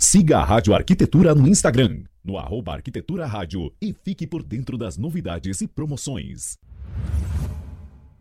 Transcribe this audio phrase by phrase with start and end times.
[0.00, 4.96] Siga a Rádio Arquitetura no Instagram, no arroba Arquitetura Rádio e fique por dentro das
[4.96, 6.56] novidades e promoções.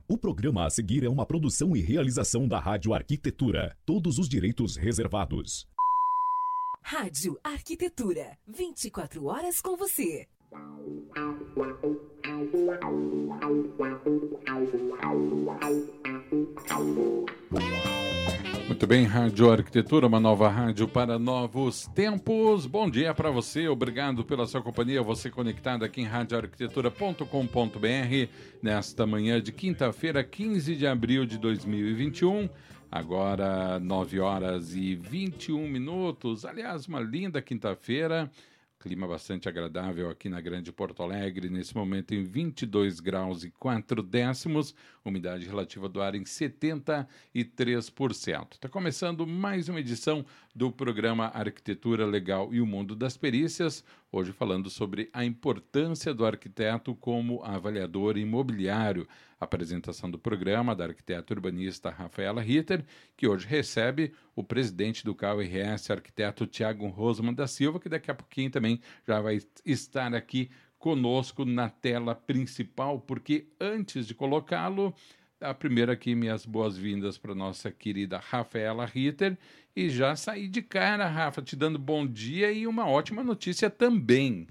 [0.07, 3.77] O programa a seguir é uma produção e realização da Rádio Arquitetura.
[3.85, 5.67] Todos os direitos reservados.
[6.81, 8.35] Rádio Arquitetura.
[8.47, 10.27] 24 horas com você.
[18.67, 22.67] Muito bem, Rádio Arquitetura, uma nova rádio para novos tempos.
[22.67, 25.01] Bom dia para você, obrigado pela sua companhia.
[25.01, 28.29] Você conectado aqui em radioarquitetura.com.br
[28.61, 32.47] nesta manhã de quinta-feira, 15 de abril de 2021.
[32.91, 36.45] Agora, 9 horas e 21 minutos.
[36.45, 38.29] Aliás, uma linda quinta-feira.
[38.79, 44.03] Clima bastante agradável aqui na Grande Porto Alegre, nesse momento em 22 graus e 4
[44.03, 44.75] décimos,
[45.09, 47.07] umidade relativa do ar em 73%.
[48.53, 50.25] Está começando mais uma edição
[50.55, 56.25] do programa Arquitetura Legal e o Mundo das Perícias, hoje falando sobre a importância do
[56.25, 59.07] arquiteto como avaliador imobiliário
[59.39, 62.83] apresentação do programa da arquiteta urbanista Rafaela Ritter,
[63.15, 68.15] que hoje recebe o presidente do CAURS, arquiteto Tiago Rosman da Silva, que daqui a
[68.15, 74.93] pouquinho também já vai estar aqui conosco na tela principal, porque antes de colocá-lo,
[75.39, 79.37] a primeira aqui, minhas boas-vindas para nossa querida Rafaela Ritter.
[79.75, 84.47] E já saí de cara, Rafa, te dando bom dia e uma ótima notícia também.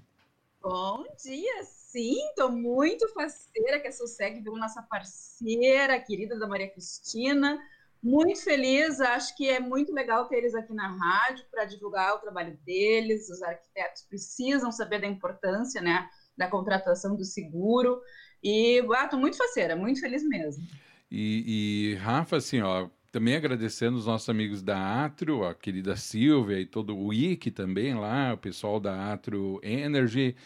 [0.63, 6.69] Bom dia, sim, estou muito faceira que a Susseg viu nossa parceira, querida da Maria
[6.69, 7.59] Cristina.
[8.07, 12.21] Muito feliz, acho que é muito legal ter eles aqui na rádio para divulgar o
[12.21, 13.29] trabalho deles.
[13.29, 18.01] Os arquitetos precisam saber da importância né, da contratação do seguro.
[18.41, 20.63] E estou muito faceira, muito feliz mesmo.
[21.11, 26.61] E, e, Rafa, assim, ó, também agradecendo os nossos amigos da Atrio, a querida Silvia
[26.61, 30.37] e todo o IC também lá, o pessoal da Atrio Energy.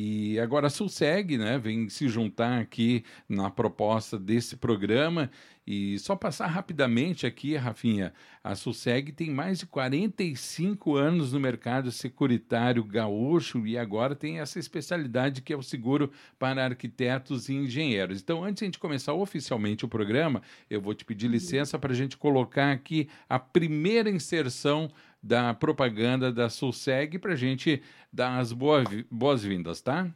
[0.00, 5.28] E agora a Sulseg né, vem se juntar aqui na proposta desse programa.
[5.66, 11.90] E só passar rapidamente aqui, Rafinha, a Sulseg tem mais de 45 anos no mercado
[11.90, 18.22] securitário gaúcho e agora tem essa especialidade que é o seguro para arquitetos e engenheiros.
[18.22, 20.40] Então, antes de a gente começar oficialmente o programa,
[20.70, 21.32] eu vou te pedir uhum.
[21.32, 24.88] licença para a gente colocar aqui a primeira inserção
[25.22, 30.08] da propaganda da Sulseg para a gente dar as boas-vindas, tá?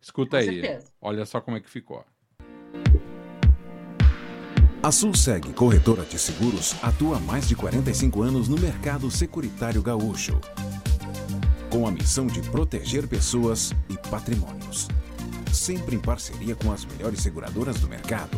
[0.00, 0.60] Escuta Com aí.
[0.60, 0.92] Certeza.
[1.00, 2.04] Olha só como é que ficou.
[4.82, 10.40] A Sulseg Corretora de Seguros atua há mais de 45 anos no mercado securitário gaúcho,
[11.70, 14.88] com a missão de proteger pessoas e patrimônios,
[15.52, 18.36] sempre em parceria com as melhores seguradoras do mercado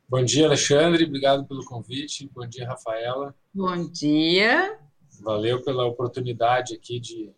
[0.06, 1.04] Bom dia, Alexandre.
[1.04, 2.30] Obrigado pelo convite.
[2.34, 3.34] Bom dia, Rafaela.
[3.54, 4.78] Bom dia.
[5.22, 7.32] Valeu pela oportunidade aqui de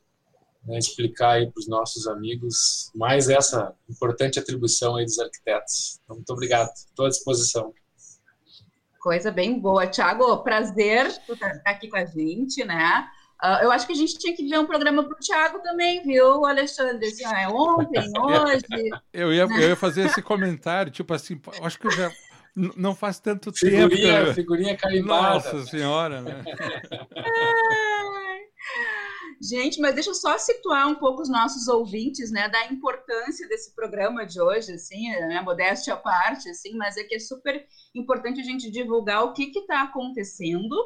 [0.65, 6.01] né, explicar aí para os nossos amigos mais essa importante atribuição aí dos arquitetos.
[6.05, 7.73] Então, muito obrigado, estou à disposição.
[9.01, 9.87] Coisa bem boa.
[9.87, 13.09] Tiago, prazer estar tá aqui com a gente, né?
[13.43, 16.03] Uh, eu acho que a gente tinha que ver um programa para o Thiago também,
[16.03, 17.09] viu, Alexandre?
[17.09, 18.91] Assim, ah, é ontem, hoje.
[19.15, 19.65] eu, ia, né?
[19.65, 22.13] eu ia fazer esse comentário, tipo assim, acho que eu já.
[22.55, 24.35] Não faz tanto figurinha, tempo.
[24.35, 25.35] Figurinha carimbada.
[25.35, 26.45] Nossa Senhora, né?
[29.43, 33.75] Gente, mas deixa eu só situar um pouco os nossos ouvintes, né, da importância desse
[33.75, 38.39] programa de hoje, assim, né, modéstia à parte, assim, mas é que é super importante
[38.39, 40.77] a gente divulgar o que está acontecendo,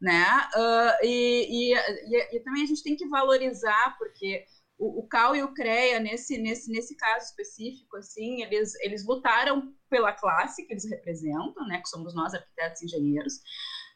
[0.00, 0.26] né,
[0.56, 4.44] uh, e, e, e, e, também a gente tem que valorizar, porque
[4.76, 9.72] o, o CAL e o CREA, nesse, nesse, nesse caso específico, assim, eles, eles lutaram
[9.88, 13.34] pela classe que eles representam, né, que somos nós, arquitetos e engenheiros,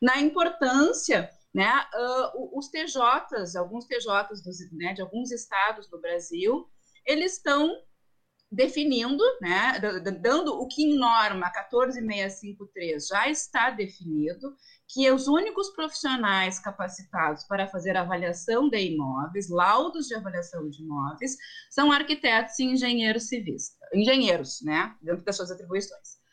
[0.00, 1.72] na importância né?
[1.94, 6.68] Uh, os TJs, alguns TJs dos, né, de alguns estados do Brasil,
[7.06, 7.70] eles estão
[8.50, 9.78] definindo, né,
[10.20, 14.56] dando o que em norma 14653 já está definido,
[14.88, 21.36] que os únicos profissionais capacitados para fazer avaliação de imóveis, laudos de avaliação de imóveis,
[21.70, 26.23] são arquitetos e engenheiros civis, engenheiros, né, dentro das suas atribuições.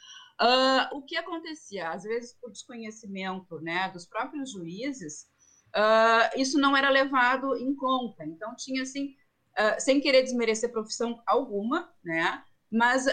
[0.41, 5.27] Uh, o que acontecia, às vezes por desconhecimento, né, dos próprios juízes,
[5.75, 8.25] uh, isso não era levado em conta.
[8.25, 9.13] Então tinha assim,
[9.59, 13.05] uh, sem querer desmerecer profissão alguma, né, mas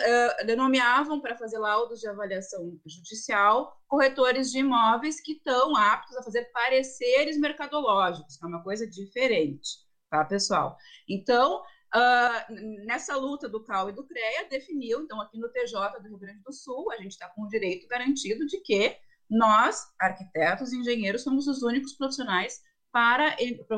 [0.57, 6.45] nomeavam para fazer laudos de avaliação judicial corretores de imóveis que estão aptos a fazer
[6.53, 10.77] pareceres mercadológicos, que é uma coisa diferente, tá, pessoal?
[11.09, 11.61] Então,
[11.95, 16.19] uh, nessa luta do CAL e do CREA, definiu, então, aqui no TJ do Rio
[16.19, 18.97] Grande do Sul, a gente está com o direito garantido de que
[19.29, 23.37] nós, arquitetos e engenheiros, somos os únicos profissionais para,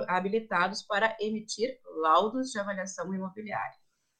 [0.08, 3.78] habilitados para emitir laudos de avaliação imobiliária.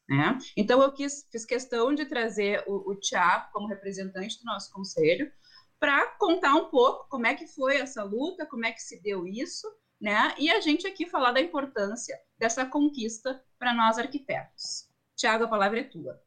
[0.09, 0.37] Né?
[0.57, 5.31] Então, eu quis, fiz questão de trazer o, o Tiago como representante do nosso conselho
[5.79, 9.25] para contar um pouco como é que foi essa luta, como é que se deu
[9.25, 9.67] isso,
[10.01, 10.33] né?
[10.39, 14.89] E a gente aqui falar da importância dessa conquista para nós arquitetos.
[15.15, 16.19] Tiago, a palavra é tua.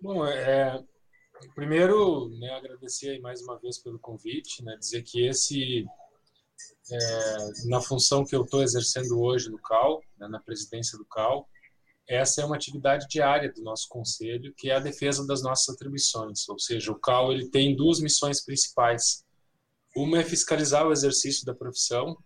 [0.00, 0.84] Bom, é,
[1.54, 5.84] primeiro, né, agradecer mais uma vez pelo convite, né, dizer que esse
[6.90, 7.36] é,
[7.66, 11.48] na função que eu estou exercendo hoje no CAL, né, na presidência do CAL,
[12.06, 16.48] essa é uma atividade diária do nosso conselho, que é a defesa das nossas atribuições.
[16.48, 19.24] Ou seja, o CAL ele tem duas missões principais.
[19.98, 22.16] Uma é fiscalizar o exercício da profissão,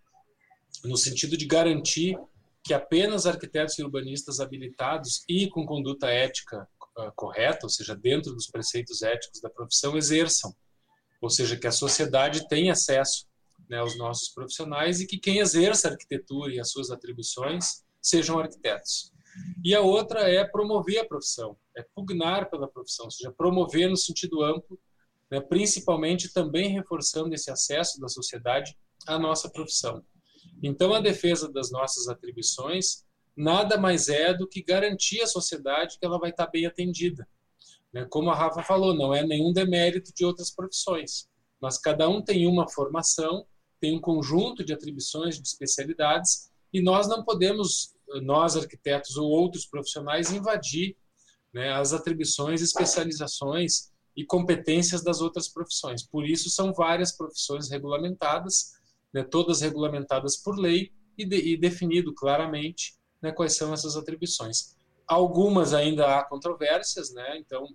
[0.85, 2.19] no sentido de garantir
[2.63, 8.35] que apenas arquitetos e urbanistas habilitados e com conduta ética uh, correta, ou seja, dentro
[8.35, 10.55] dos preceitos éticos da profissão, exerçam.
[11.19, 13.27] Ou seja, que a sociedade tenha acesso
[13.71, 18.39] né, os nossos profissionais e que quem exerça a arquitetura e as suas atribuições sejam
[18.39, 19.11] arquitetos.
[19.65, 23.97] E a outra é promover a profissão, é pugnar pela profissão, ou seja, promover no
[23.97, 24.79] sentido amplo,
[25.33, 28.77] né, principalmente também reforçando esse acesso da sociedade
[29.07, 30.05] à nossa profissão.
[30.63, 36.05] Então, a defesa das nossas atribuições nada mais é do que garantir à sociedade que
[36.05, 37.27] ela vai estar bem atendida.
[37.91, 38.07] Né?
[38.11, 41.27] Como a Rafa falou, não é nenhum demérito de outras profissões,
[41.59, 43.47] mas cada um tem uma formação
[43.83, 49.67] tem um conjunto de atribuições, de especialidades, e nós não podemos, nós arquitetos ou outros
[49.67, 50.97] profissionais, invadir
[51.53, 56.03] né, as atribuições, especializações e competências das outras profissões.
[56.03, 58.73] Por isso, são várias profissões regulamentadas,
[59.13, 64.75] né, todas regulamentadas por lei e, de, e definido claramente né, quais são essas atribuições.
[65.07, 67.67] Algumas ainda há controvérsias, né, então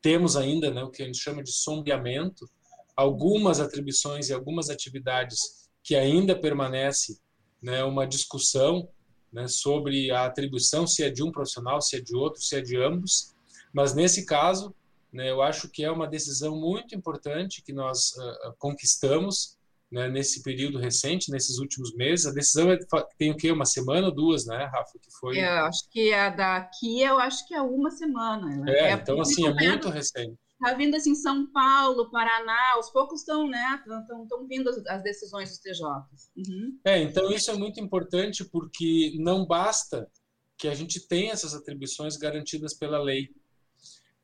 [0.00, 2.48] temos ainda né, o que a gente chama de sombreamento,
[2.96, 7.18] algumas atribuições e algumas atividades que ainda permanece
[7.60, 8.88] né, uma discussão
[9.32, 12.60] né, sobre a atribuição, se é de um profissional, se é de outro, se é
[12.60, 13.34] de ambos.
[13.72, 14.74] Mas nesse caso,
[15.12, 19.58] né, eu acho que é uma decisão muito importante que nós uh, conquistamos
[19.90, 22.26] né, nesse período recente, nesses últimos meses.
[22.26, 22.78] A decisão é,
[23.18, 23.52] tem o quê?
[23.52, 24.98] Uma semana ou duas, né, Rafa?
[24.98, 25.38] Que foi...
[25.38, 28.46] Eu acho que a daqui, eu acho que é uma semana.
[28.46, 28.72] Né?
[28.72, 33.20] É, é então assim, é muito recente está vindo assim São Paulo, Paraná, aos poucos
[33.20, 33.82] estão, né,
[34.22, 36.30] estão vindo as, as, decisões dos TJs.
[36.36, 36.78] Uhum.
[36.84, 40.08] É, então isso é muito importante porque não basta
[40.56, 43.28] que a gente tenha essas atribuições garantidas pela lei.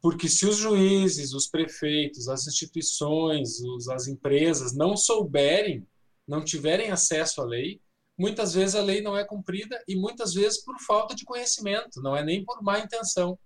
[0.01, 5.87] Porque se os juízes, os prefeitos, as instituições, os, as empresas não souberem,
[6.27, 7.81] não tiverem acesso à lei,
[8.17, 12.17] muitas vezes a lei não é cumprida e muitas vezes por falta de conhecimento, não
[12.17, 13.39] é nem por má intenção.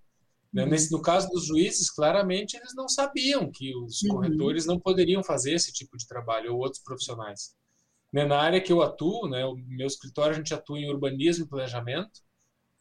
[0.53, 0.65] Né?
[0.65, 0.71] Uhum.
[0.71, 4.17] Nesse, no caso dos juízes, claramente eles não sabiam que os uhum.
[4.17, 7.55] corretores não poderiam fazer esse tipo de trabalho, ou outros profissionais.
[8.13, 8.27] Né?
[8.27, 11.49] Na área que eu atuo, né, o meu escritório, a gente atua em urbanismo e
[11.49, 12.21] planejamento,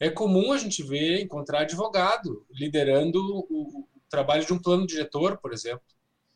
[0.02, 5.54] é comum a gente ver, encontrar advogado liderando o, trabalho de um plano diretor, por
[5.54, 5.86] exemplo.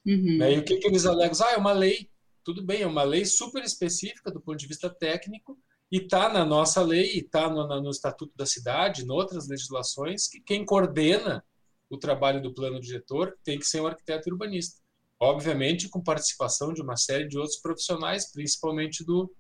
[0.05, 0.38] Uhum.
[0.38, 0.53] Né?
[0.53, 1.36] E o que, que eles alegam?
[1.43, 2.07] Ah, é uma lei.
[2.43, 5.57] Tudo bem, é uma lei super específica do ponto de vista técnico,
[5.91, 10.39] e está na nossa lei, está no, no, Estatuto da Cidade, em outras legislações, que
[10.39, 11.43] quem coordena
[11.89, 14.79] o trabalho do plano diretor tem que ser um arquiteto urbanista.
[15.19, 19.34] Obviamente, com participação de uma série de outros profissionais, principalmente do,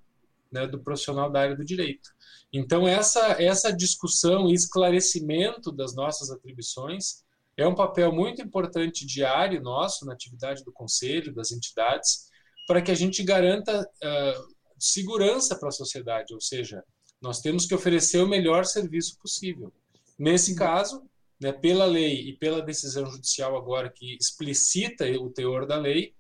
[0.51, 2.09] né, do profissional da área do direito.
[2.51, 7.23] Então, essa, essa discussão e esclarecimento das nossas atribuições
[7.57, 12.29] é um papel muito importante diário nosso na atividade do conselho, das entidades,
[12.67, 16.83] para que a gente garanta uh, segurança para a sociedade, ou seja,
[17.21, 19.73] nós temos que oferecer o melhor serviço possível.
[20.17, 21.03] Nesse caso,
[21.39, 26.13] né, pela lei e pela decisão judicial agora que explicita o teor da lei,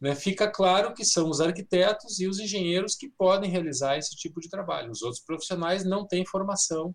[0.00, 4.40] né, fica claro que são os arquitetos e os engenheiros que podem realizar esse tipo
[4.40, 4.90] de trabalho.
[4.90, 6.94] Os outros profissionais não têm formação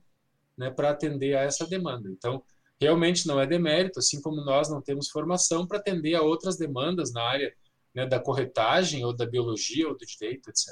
[0.58, 2.10] né, para atender a essa demanda.
[2.10, 2.43] Então,
[2.79, 7.12] realmente não é demérito, assim como nós não temos formação para atender a outras demandas
[7.12, 7.53] na área
[7.93, 10.67] né, da corretagem ou da biologia ou do direito, etc.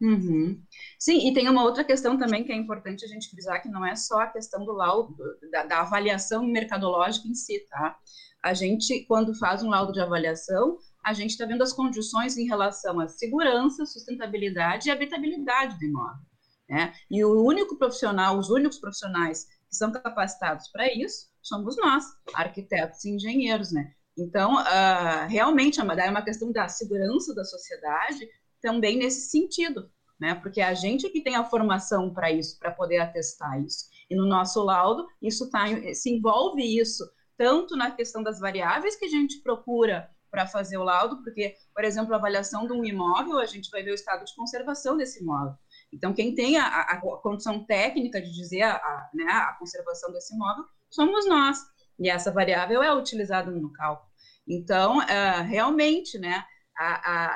[0.00, 0.62] Uhum.
[0.98, 3.84] Sim, e tem uma outra questão também que é importante a gente frisar, que não
[3.84, 5.16] é só a questão do laudo,
[5.50, 7.98] da, da avaliação mercadológica em si, tá?
[8.42, 10.78] A gente, quando faz um laudo de avaliação,
[11.08, 16.20] a gente está vendo as condições em relação à segurança, sustentabilidade e habitabilidade do imóvel.
[16.68, 16.92] Né?
[17.10, 23.02] E o único profissional, os únicos profissionais que são capacitados para isso somos nós, arquitetos
[23.06, 23.90] e engenheiros, né?
[24.18, 28.28] Então, uh, realmente, é uma questão da segurança da sociedade
[28.60, 30.34] também nesse sentido, né?
[30.34, 33.86] Porque a gente que tem a formação para isso, para poder atestar isso.
[34.10, 39.06] E no nosso laudo, isso tá, se envolve isso, tanto na questão das variáveis que
[39.06, 43.38] a gente procura para fazer o laudo, porque, por exemplo, a avaliação de um imóvel,
[43.38, 45.54] a gente vai ver o estado de conservação desse imóvel.
[45.92, 50.12] Então, quem tem a, a, a condição técnica de dizer a, a, né, a conservação
[50.12, 51.58] desse imóvel somos nós.
[51.98, 54.08] E essa variável é utilizada no cálculo.
[54.46, 56.44] Então, uh, realmente, né,
[56.78, 57.34] a,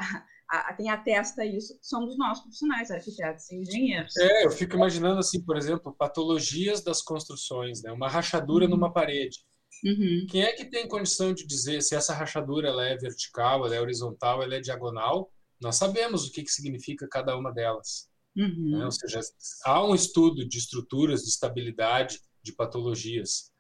[0.48, 4.16] a, quem atesta isso somos nós profissionais, arquitetos e engenheiros.
[4.16, 7.90] É, eu fico imaginando assim, por exemplo, patologias das construções, né?
[7.90, 8.70] Uma rachadura uhum.
[8.70, 9.38] numa parede.
[9.84, 10.26] Uhum.
[10.28, 13.80] Quem é que tem condição de dizer se essa rachadura ela é vertical, ela é
[13.80, 15.32] horizontal, ela é diagonal?
[15.60, 18.08] Nós sabemos o que, que significa cada uma delas.
[18.36, 18.78] Uhum.
[18.78, 18.84] Né?
[18.84, 19.20] Ou seja,
[19.64, 23.50] há um estudo de estruturas, de estabilidade, de patologias,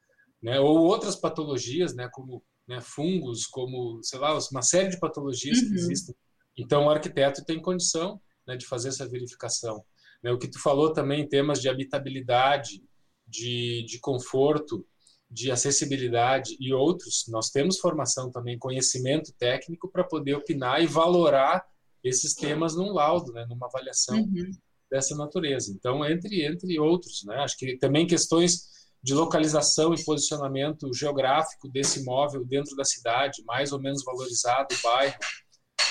[0.42, 0.58] né?
[0.58, 2.08] Ou outras patologias, né?
[2.12, 5.74] Como né, fungos, como sei lá, uma série de patologias que uhum.
[5.74, 6.14] existem
[6.56, 9.84] então, o arquiteto tem condição né, de fazer essa verificação.
[10.22, 12.82] Né, o que tu falou também em temas de habitabilidade,
[13.26, 14.86] de, de conforto,
[15.32, 21.64] de acessibilidade e outros, nós temos formação também, conhecimento técnico para poder opinar e valorar
[22.04, 24.50] esses temas num laudo, né, numa avaliação uhum.
[24.90, 25.72] dessa natureza.
[25.72, 28.70] Então, entre entre outros, né, acho que também questões
[29.02, 34.82] de localização e posicionamento geográfico desse imóvel dentro da cidade, mais ou menos valorizado o
[34.82, 35.16] bairro,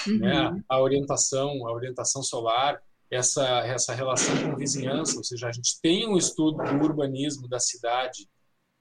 [0.08, 0.50] né?
[0.50, 0.54] uhum.
[0.54, 0.64] né?
[0.70, 2.80] a orientação, a orientação solar,
[3.10, 7.60] essa, essa relação com vizinhança, ou seja, a gente tem um estudo do urbanismo da
[7.60, 8.30] cidade,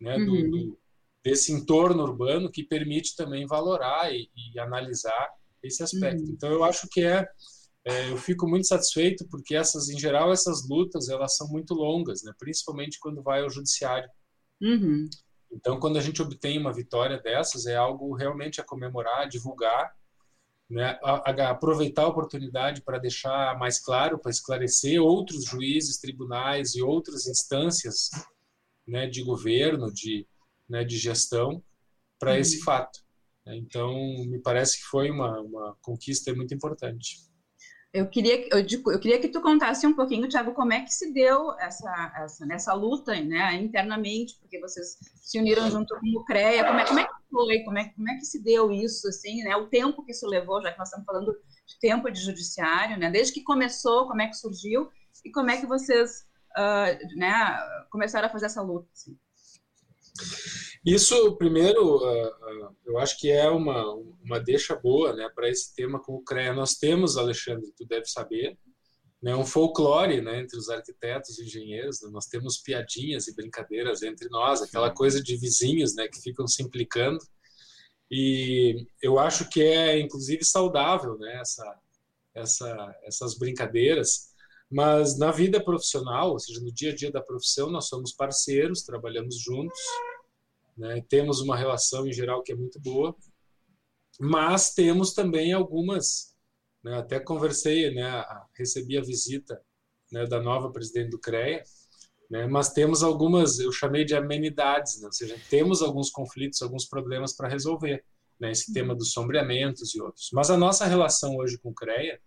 [0.01, 0.17] né?
[0.17, 0.27] Uhum.
[0.27, 0.79] Do, do,
[1.23, 5.29] desse entorno urbano que permite também valorar e, e analisar
[5.63, 6.23] esse aspecto.
[6.23, 6.31] Uhum.
[6.31, 7.29] Então, eu acho que é,
[7.85, 12.23] é, eu fico muito satisfeito porque essas, em geral, essas lutas elas são muito longas,
[12.23, 12.33] né?
[12.39, 14.09] principalmente quando vai ao judiciário.
[14.61, 15.09] Uhum.
[15.53, 19.93] Então, quando a gente obtém uma vitória dessas, é algo realmente a comemorar, a divulgar
[20.71, 26.77] né, a, a aproveitar a oportunidade para deixar mais claro, para esclarecer outros juízes, tribunais
[26.77, 28.09] e outras instâncias
[28.87, 30.27] né, de governo, de,
[30.69, 31.63] né, de gestão,
[32.19, 32.39] para uhum.
[32.39, 33.01] esse fato.
[33.47, 33.93] Então,
[34.27, 37.17] me parece que foi uma, uma conquista muito importante.
[37.93, 41.13] Eu queria, eu, eu, queria que tu contasse um pouquinho, Tiago, como é que se
[41.13, 46.65] deu essa, essa nessa luta né, internamente, porque vocês se uniram junto com o CREA,
[46.65, 49.43] como é, como é que foi, como é, como é que se deu isso, assim,
[49.43, 51.33] né, o tempo que isso levou, já que nós estamos falando
[51.67, 54.89] de tempo de judiciário, né, desde que começou, como é que surgiu,
[55.25, 56.25] e como é que vocês
[56.57, 57.59] uh, né,
[57.91, 59.17] começaram a fazer essa luta, assim.
[60.85, 63.85] Isso, primeiro, uh, uh, eu acho que é uma,
[64.23, 66.55] uma deixa boa né, para esse tema com o CREA.
[66.55, 68.59] Nós temos, Alexandre, tu deve saber,
[69.23, 72.01] né, um folclore né, entre os arquitetos e engenheiros.
[72.01, 76.47] Né, nós temos piadinhas e brincadeiras entre nós, aquela coisa de vizinhos né, que ficam
[76.47, 77.19] se implicando.
[78.11, 81.79] E eu acho que é, inclusive, saudável né, essa,
[82.35, 84.30] essa, essas brincadeiras.
[84.71, 88.83] Mas na vida profissional, ou seja, no dia a dia da profissão, nós somos parceiros,
[88.83, 89.79] trabalhamos juntos
[90.81, 91.05] né?
[91.11, 93.15] Temos uma relação em geral que é muito boa,
[94.19, 96.35] mas temos também algumas.
[96.83, 96.97] Né?
[96.97, 98.25] Até conversei, né?
[98.57, 99.61] recebi a visita
[100.11, 101.63] né, da nova presidente do CREA,
[102.31, 102.47] né?
[102.47, 105.07] mas temos algumas, eu chamei de amenidades, né?
[105.07, 108.03] ou seja, temos alguns conflitos, alguns problemas para resolver.
[108.43, 110.31] Esse tema dos sombreamentos e outros.
[110.33, 112.19] Mas a nossa relação hoje com o CREA,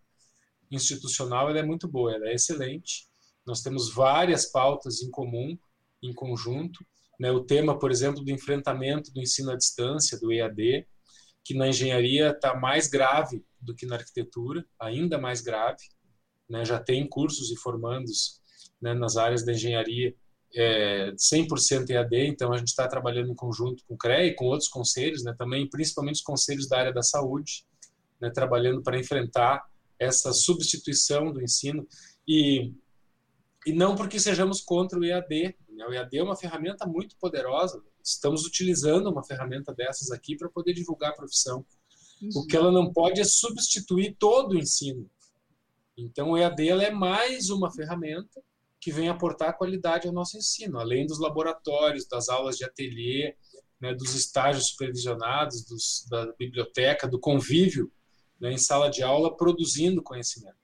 [0.75, 3.07] institucional, ela é muito boa, ela é excelente.
[3.45, 5.57] Nós temos várias pautas em comum,
[6.01, 6.85] em conjunto,
[7.19, 10.87] né, o tema, por exemplo, do enfrentamento do ensino à distância, do EAD,
[11.43, 15.83] que na engenharia está mais grave do que na arquitetura, ainda mais grave.
[16.49, 18.41] Né, já tem cursos e formandos
[18.81, 20.13] né, nas áreas da engenharia
[20.55, 24.45] é, 100% EAD, então a gente está trabalhando em conjunto com o CREA e com
[24.45, 27.65] outros conselhos, né, também principalmente os conselhos da área da saúde,
[28.21, 29.63] né, trabalhando para enfrentar
[30.03, 31.87] essa substituição do ensino
[32.27, 32.73] e,
[33.65, 35.85] e não porque sejamos contra o EAD, né?
[35.85, 37.83] O EAD é uma ferramenta muito poderosa.
[38.03, 41.65] Estamos utilizando uma ferramenta dessas aqui para poder divulgar a profissão.
[42.35, 45.09] O que ela não pode é substituir todo o ensino.
[45.97, 48.41] Então, o EAD é mais uma ferramenta
[48.79, 53.35] que vem aportar qualidade ao nosso ensino, além dos laboratórios, das aulas de ateliê,
[53.79, 57.91] né, dos estágios supervisionados, dos, da biblioteca, do convívio
[58.43, 60.57] né, em sala de aula, produzindo conhecimento.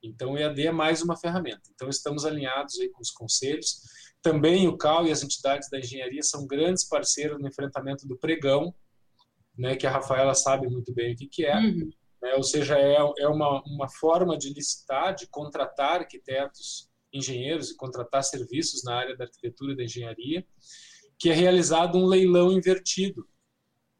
[0.00, 1.62] Então, o EAD é mais uma ferramenta.
[1.74, 3.80] Então, estamos alinhados aí com os conselhos.
[4.22, 8.72] Também o CAL e as entidades da engenharia são grandes parceiros no enfrentamento do pregão,
[9.58, 11.56] né, que a Rafaela sabe muito bem o que, que é.
[11.56, 11.90] Uhum.
[12.22, 17.76] Né, ou seja, é, é uma, uma forma de licitar, de contratar arquitetos, engenheiros e
[17.76, 20.46] contratar serviços na área da arquitetura e da engenharia,
[21.18, 23.26] que é realizado um leilão invertido.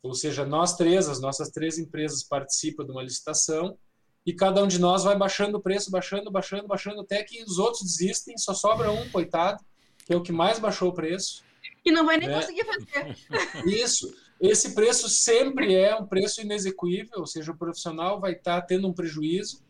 [0.04, 3.78] Ou seja, nós três, as nossas três empresas participam de uma licitação
[4.26, 7.58] e cada um de nós vai baixando o preço, baixando, baixando, baixando, até que os
[7.58, 9.64] outros desistem, só sobra um, coitado,
[10.04, 11.42] que é o que mais baixou o preço.
[11.82, 12.38] E não vai nem né?
[12.38, 13.16] conseguir fazer.
[13.66, 14.14] Isso.
[14.38, 18.86] Esse preço sempre é um preço inexequível, ou seja, o profissional vai estar tá tendo
[18.86, 19.64] um prejuízo.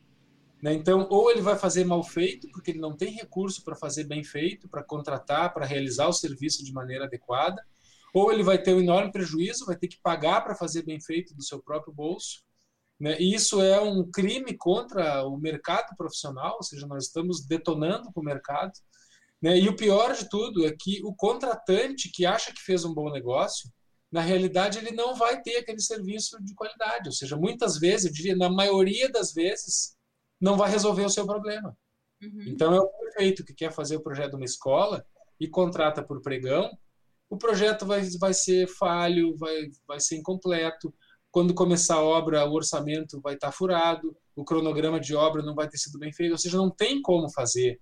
[0.60, 0.74] Né?
[0.74, 4.24] Então, ou ele vai fazer mal feito, porque ele não tem recurso para fazer bem
[4.24, 7.64] feito, para contratar, para realizar o serviço de maneira adequada,
[8.14, 11.34] ou ele vai ter um enorme prejuízo, vai ter que pagar para fazer bem feito
[11.34, 12.42] do seu próprio bolso,
[12.98, 13.20] né?
[13.20, 18.20] E isso é um crime contra o mercado profissional, ou seja, nós estamos detonando com
[18.20, 18.72] o mercado.
[19.42, 19.58] Né?
[19.58, 23.10] E o pior de tudo é que o contratante que acha que fez um bom
[23.10, 23.68] negócio,
[24.12, 27.08] na realidade, ele não vai ter aquele serviço de qualidade.
[27.08, 29.96] Ou seja, muitas vezes, eu diria, na maioria das vezes,
[30.40, 31.76] não vai resolver o seu problema.
[32.22, 32.44] Uhum.
[32.46, 35.04] Então, é o prefeito que quer fazer o projeto de uma escola
[35.40, 36.70] e contrata por pregão,
[37.28, 40.94] o projeto vai, vai ser falho, vai, vai ser incompleto,
[41.34, 45.68] quando começar a obra, o orçamento vai estar furado, o cronograma de obra não vai
[45.68, 47.80] ter sido bem feito, ou seja, não tem como fazer.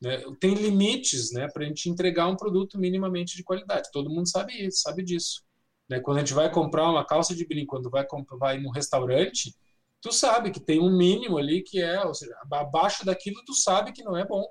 [0.00, 0.22] Né?
[0.38, 3.90] Tem limites né, para a gente entregar um produto minimamente de qualidade.
[3.92, 5.42] Todo mundo sabe isso, sabe disso.
[5.88, 5.98] Né?
[5.98, 8.06] Quando a gente vai comprar uma calça de brim, quando vai,
[8.38, 9.52] vai no restaurante,
[10.00, 13.92] tu sabe que tem um mínimo ali que é, ou seja, abaixo daquilo tu sabe
[13.92, 14.44] que não é bom.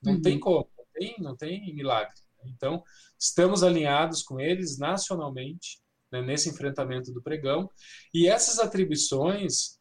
[0.00, 0.22] Não uhum.
[0.22, 2.14] tem como, não tem, não tem milagre.
[2.44, 2.84] Então,
[3.18, 7.70] estamos alinhados com eles nacionalmente né, nesse enfrentamento do pregão.
[8.12, 9.78] E essas atribuições,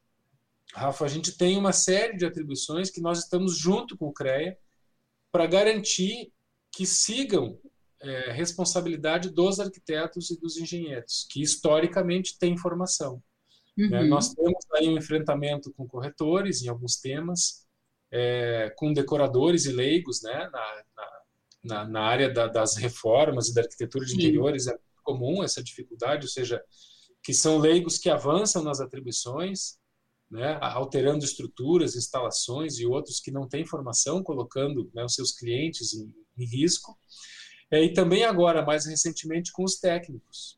[0.73, 4.57] Rafa, a gente tem uma série de atribuições que nós estamos junto com o CREA
[5.31, 6.31] para garantir
[6.71, 7.59] que sigam
[8.01, 13.21] é, responsabilidade dos arquitetos e dos engenheiros, que historicamente têm formação.
[13.75, 13.85] Né.
[13.85, 13.89] Uhum.
[13.89, 14.03] Né?
[14.03, 17.65] Nós temos aí um enfrentamento com corretores em alguns temas,
[18.11, 21.16] é, com decoradores e leigos né, na, na,
[21.67, 24.17] na área da, das reformas e da arquitetura de Sim.
[24.17, 26.61] interiores, é comum essa dificuldade, ou seja,
[27.23, 29.77] que são leigos que avançam nas atribuições,
[30.29, 35.93] né, alterando estruturas, instalações e outros que não têm formação, colocando né, os seus clientes
[35.93, 36.97] em, em risco.
[37.71, 40.57] É, e também agora, mais recentemente, com os técnicos.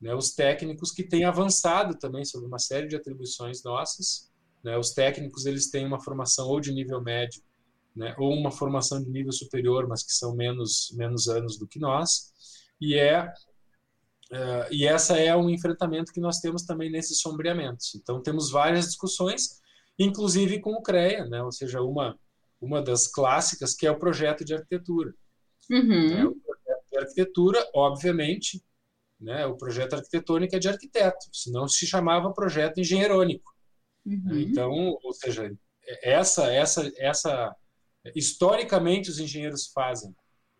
[0.00, 4.30] Né, os técnicos que têm avançado também sobre uma série de atribuições nossas.
[4.62, 7.42] Né, os técnicos eles têm uma formação ou de nível médio,
[7.94, 11.78] né, ou uma formação de nível superior, mas que são menos, menos anos do que
[11.78, 12.32] nós.
[12.80, 13.32] E é
[14.34, 17.94] Uh, e essa é um enfrentamento que nós temos também nesses sombreamentos.
[17.94, 19.60] Então, temos várias discussões,
[19.98, 21.42] inclusive com o CREA, né?
[21.42, 22.18] ou seja, uma,
[22.60, 25.14] uma das clássicas, que é o projeto de arquitetura.
[25.70, 26.18] Uhum.
[26.18, 28.64] É, o projeto de arquitetura, obviamente,
[29.20, 29.46] né?
[29.46, 33.54] o projeto arquitetônico é de arquiteto, senão se chamava projeto engenheirônico.
[34.04, 34.38] Uhum.
[34.38, 35.54] Então, ou seja,
[36.02, 37.54] essa, essa, essa,
[38.14, 40.14] historicamente os engenheiros fazem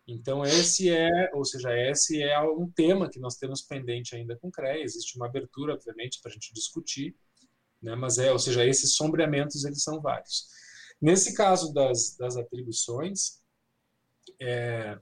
[0.07, 4.49] então esse é, ou seja, esse é um tema que nós temos pendente ainda com
[4.49, 4.83] o CREA.
[4.83, 7.15] Existe uma abertura, obviamente, para a gente discutir,
[7.81, 7.95] né?
[7.95, 10.47] Mas é, ou seja, esses sombreamentos eles são vários.
[11.01, 13.41] Nesse caso das, das atribuições,
[14.39, 14.99] é,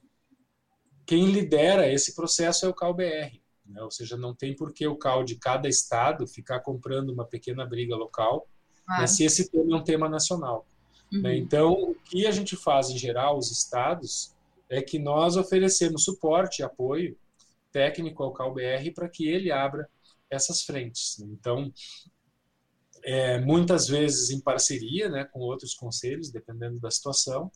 [1.05, 3.83] quem lidera esse processo é o CalBR, né?
[3.83, 7.65] Ou seja, não tem por que o Cal de cada estado ficar comprando uma pequena
[7.65, 8.47] briga local,
[8.87, 9.01] ah.
[9.01, 9.07] né?
[9.07, 10.65] se esse tema é um tema nacional.
[11.13, 11.17] Né?
[11.17, 11.21] Uhum.
[11.21, 11.37] Né?
[11.37, 14.33] Então, o que a gente faz em geral, os estados
[14.69, 17.17] é que nós oferecemos suporte e apoio
[17.71, 19.89] técnico ao CalBR para que ele abra
[20.29, 21.19] essas frentes.
[21.19, 21.71] Então,
[23.03, 27.51] é, muitas vezes em parceria né, com outros conselhos, dependendo da situação,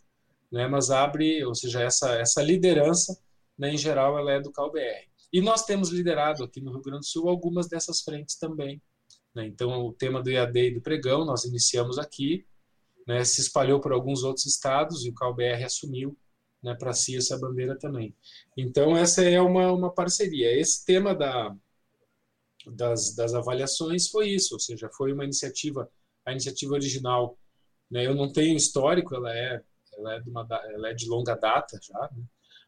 [0.51, 3.17] né, mas abre, ou seja, essa, essa liderança,
[3.57, 5.07] né, em geral, ela é do CalBR.
[5.31, 8.81] E nós temos liderado aqui no Rio Grande do Sul algumas dessas frentes também.
[9.33, 9.45] Né?
[9.47, 12.45] Então, o tema do IAD e do pregão, nós iniciamos aqui,
[13.07, 16.17] né, se espalhou por alguns outros estados e o CalBR assumiu
[16.61, 18.13] né, para si essa bandeira também.
[18.57, 20.51] Então, essa é uma, uma parceria.
[20.59, 21.55] Esse tema da,
[22.65, 25.89] das, das avaliações foi isso, ou seja, foi uma iniciativa,
[26.25, 27.37] a iniciativa original,
[27.89, 29.63] né, eu não tenho histórico, ela é,
[29.97, 32.23] ela é, de, uma, ela é de longa data já, né,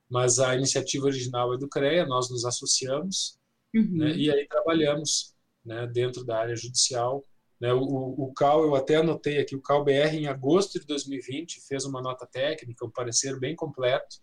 [0.10, 3.38] mas a iniciativa original é do CREA, nós nos associamos,
[3.76, 3.98] uhum.
[3.98, 7.26] né, e aí trabalhamos né, dentro da área judicial
[7.60, 7.74] Né?
[7.74, 11.84] O, o CAL, eu até anotei aqui, o CAL BR, em agosto de 2020, fez
[11.84, 14.18] uma nota técnica, um parecer bem completo,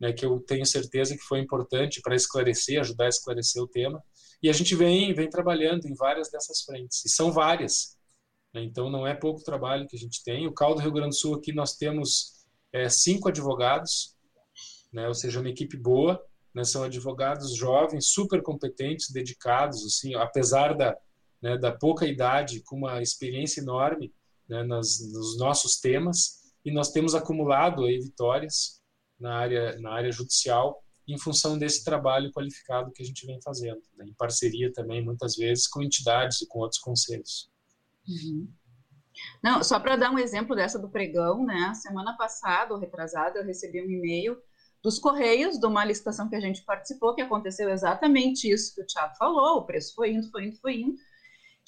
[0.00, 4.02] né, que eu tenho certeza que foi importante para esclarecer, ajudar a esclarecer o tema.
[4.42, 7.96] E a gente vem, vem trabalhando em várias dessas frentes, e são várias.
[8.54, 8.62] Né?
[8.62, 10.46] Então, não é pouco trabalho que a gente tem.
[10.46, 14.16] O CAL do Rio Grande do Sul, aqui nós temos é, cinco advogados,
[14.92, 16.24] né, ou seja, uma equipe boa.
[16.54, 20.96] Né, são advogados jovens, super competentes, dedicados, assim, apesar da,
[21.42, 24.12] né, da pouca idade, com uma experiência enorme
[24.48, 28.82] né, nas, nos nossos temas, e nós temos acumulado aí vitórias
[29.18, 33.80] na área, na área judicial em função desse trabalho qualificado que a gente vem fazendo,
[33.96, 37.50] né, em parceria também, muitas vezes, com entidades e com outros conselhos.
[38.06, 38.52] Uhum.
[39.42, 41.72] Não, só para dar um exemplo dessa do pregão, né?
[41.74, 44.36] Semana passada, ou retrasada, eu recebi um e-mail
[44.82, 48.86] dos Correios, de uma licitação que a gente participou, que aconteceu exatamente isso que o
[48.86, 50.96] Thiago falou, o preço foi indo, foi indo, foi indo,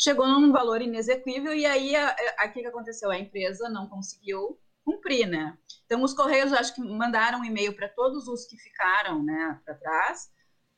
[0.00, 3.10] chegou num valor inexequível e aí o que aconteceu?
[3.10, 5.56] A empresa não conseguiu cumprir, né?
[5.84, 9.74] Então os correios acho que mandaram um e-mail para todos os que ficaram, né, para
[9.74, 10.30] trás,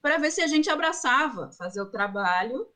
[0.03, 2.67] para ver se a gente abraçava fazer o trabalho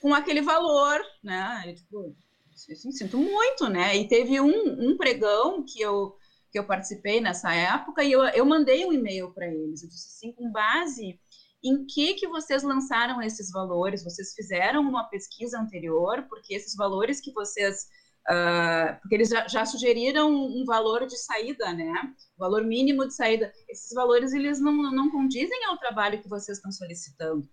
[0.00, 1.64] com aquele valor, né?
[1.66, 2.14] E, tipo,
[2.52, 3.96] assim, sinto muito, né?
[3.96, 6.14] E teve um, um pregão que eu
[6.50, 9.82] que eu participei nessa época e eu, eu mandei um e-mail para eles.
[9.82, 11.20] Eu disse assim, com base
[11.68, 14.04] em que que vocês lançaram esses valores?
[14.04, 16.26] Vocês fizeram uma pesquisa anterior?
[16.28, 17.86] Porque esses valores que vocês
[18.28, 22.12] Uh, porque eles já, já, sugeriram um valor de saída, né?
[22.36, 23.52] valor mínimo de saída.
[23.68, 27.48] Esses valores eles não, não condizem ao trabalho que vocês estão solicitando,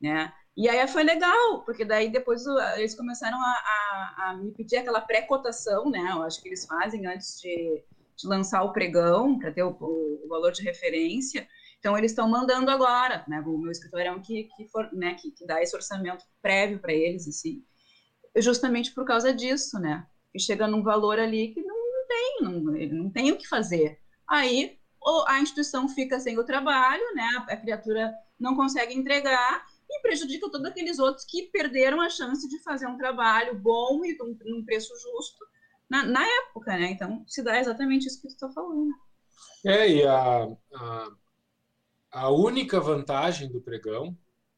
[0.00, 0.32] né?
[0.56, 2.42] E aí foi legal, porque daí depois
[2.76, 6.08] eles começaram a, a, a me pedir aquela pré-cotação, né?
[6.10, 7.84] Eu acho que eles fazem antes de,
[8.16, 11.46] de lançar o pregão para ter o, o, valor de referência.
[11.86, 13.40] Então, eles estão mandando agora, né?
[13.46, 16.80] O meu escritório é um que, que, for, né, que, que dá esse orçamento prévio
[16.80, 17.62] para eles, assim,
[18.38, 20.04] justamente por causa disso, né?
[20.32, 21.76] Que chega num valor ali que não,
[22.08, 24.00] tem, não, não tem o que fazer.
[24.28, 24.76] Aí,
[25.28, 27.28] a instituição fica sem o trabalho, né?
[27.48, 32.60] A criatura não consegue entregar e prejudica todos aqueles outros que perderam a chance de
[32.64, 35.46] fazer um trabalho bom e num, num preço justo
[35.88, 36.90] na, na, época, né?
[36.90, 38.90] Então, se dá exatamente isso que tu está falando.
[39.64, 41.10] É, e a, a
[42.16, 44.16] a única vantagem do pregão,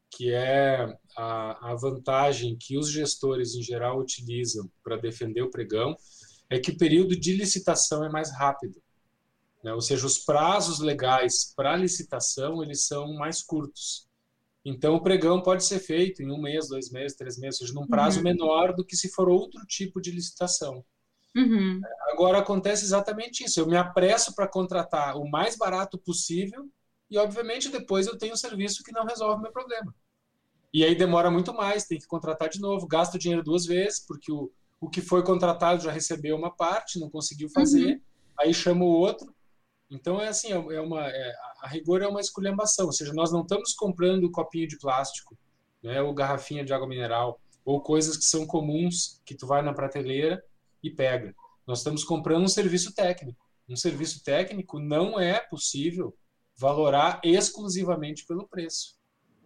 [0.09, 5.93] que é a, a vantagem que os gestores em geral utilizam para defender o pregão,
[6.49, 8.81] é que o período de licitação é mais rápido.
[9.61, 9.73] Né?
[9.73, 14.07] Ou seja, os prazos legais para licitação eles são mais curtos.
[14.63, 17.77] Então, o pregão pode ser feito em um mês, dois meses, três meses, ou seja,
[17.77, 18.23] num prazo uhum.
[18.23, 20.81] menor do que se for outro tipo de licitação.
[21.35, 21.81] Uhum.
[22.13, 23.59] Agora, acontece exatamente isso.
[23.59, 26.69] Eu me apresso para contratar o mais barato possível
[27.09, 29.93] e, obviamente, depois eu tenho um serviço que não resolve o meu problema.
[30.73, 34.31] E aí demora muito mais, tem que contratar de novo, gasto dinheiro duas vezes, porque
[34.31, 38.01] o, o que foi contratado já recebeu uma parte, não conseguiu fazer, uhum.
[38.39, 39.33] aí chama o outro.
[39.89, 43.31] Então é assim, é, é uma, é, a rigor é uma esculhambação, ou seja, nós
[43.31, 45.35] não estamos comprando copinho de plástico,
[45.81, 49.73] né, ou garrafinha de água mineral, ou coisas que são comuns, que tu vai na
[49.73, 50.43] prateleira
[50.83, 51.33] e pega.
[51.65, 53.39] Nós estamos comprando um serviço técnico.
[53.67, 56.15] Um serviço técnico não é possível
[56.59, 58.97] valorar exclusivamente pelo preço.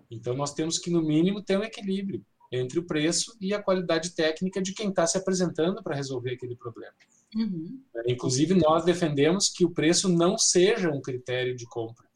[0.10, 4.12] Então, nós temos que, no mínimo, ter um equilíbrio entre o preço e a qualidade
[4.12, 6.94] técnica de quem está se apresentando para resolver aquele problema.
[7.36, 7.80] Uhum.
[8.08, 12.08] Inclusive, nós defendemos que o preço não seja um critério de compra.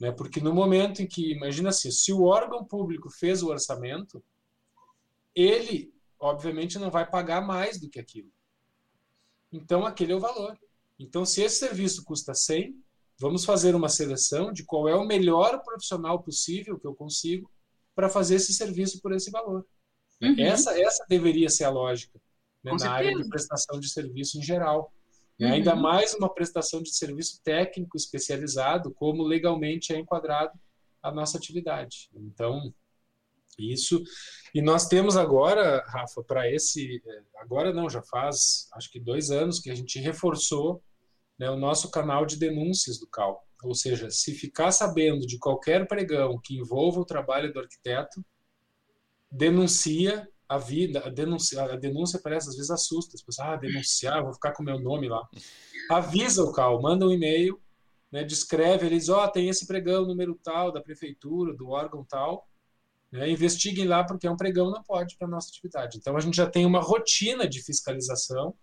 [0.00, 0.10] Né?
[0.10, 4.22] Porque no momento em que, imagina assim, se o órgão público fez o orçamento,
[5.34, 8.30] ele, obviamente, não vai pagar mais do que aquilo.
[9.52, 10.58] Então, aquele é o valor.
[10.98, 12.81] Então, se esse serviço custa 100,
[13.22, 17.48] Vamos fazer uma seleção de qual é o melhor profissional possível que eu consigo
[17.94, 19.64] para fazer esse serviço por esse valor.
[20.20, 20.34] Uhum.
[20.40, 22.20] Essa, essa deveria ser a lógica
[22.64, 24.92] né, na área de prestação de serviço em geral.
[25.40, 25.52] Uhum.
[25.52, 30.58] Ainda mais uma prestação de serviço técnico especializado, como legalmente é enquadrado
[31.00, 32.10] a nossa atividade.
[32.16, 32.74] Então,
[33.56, 34.02] isso.
[34.52, 37.00] E nós temos agora, Rafa, para esse.
[37.06, 40.82] É, agora não, já faz acho que dois anos que a gente reforçou
[41.42, 43.44] né, o nosso canal de denúncias do CAL.
[43.64, 48.24] Ou seja, se ficar sabendo de qualquer pregão que envolva o trabalho do arquiteto,
[49.28, 54.22] denuncia a vida, a denúncia, a denúncia parece às vezes assusta, as pessoas, ah, denunciar,
[54.22, 55.28] vou ficar com meu nome lá.
[55.90, 57.60] Avisa o CAL, manda um e-mail,
[58.12, 62.48] né, descreve, eles, ó, oh, tem esse pregão número tal da prefeitura, do órgão tal,
[63.10, 65.98] né, investiguem lá porque é um pregão, não pode para nossa atividade.
[65.98, 68.54] Então a gente já tem uma rotina de fiscalização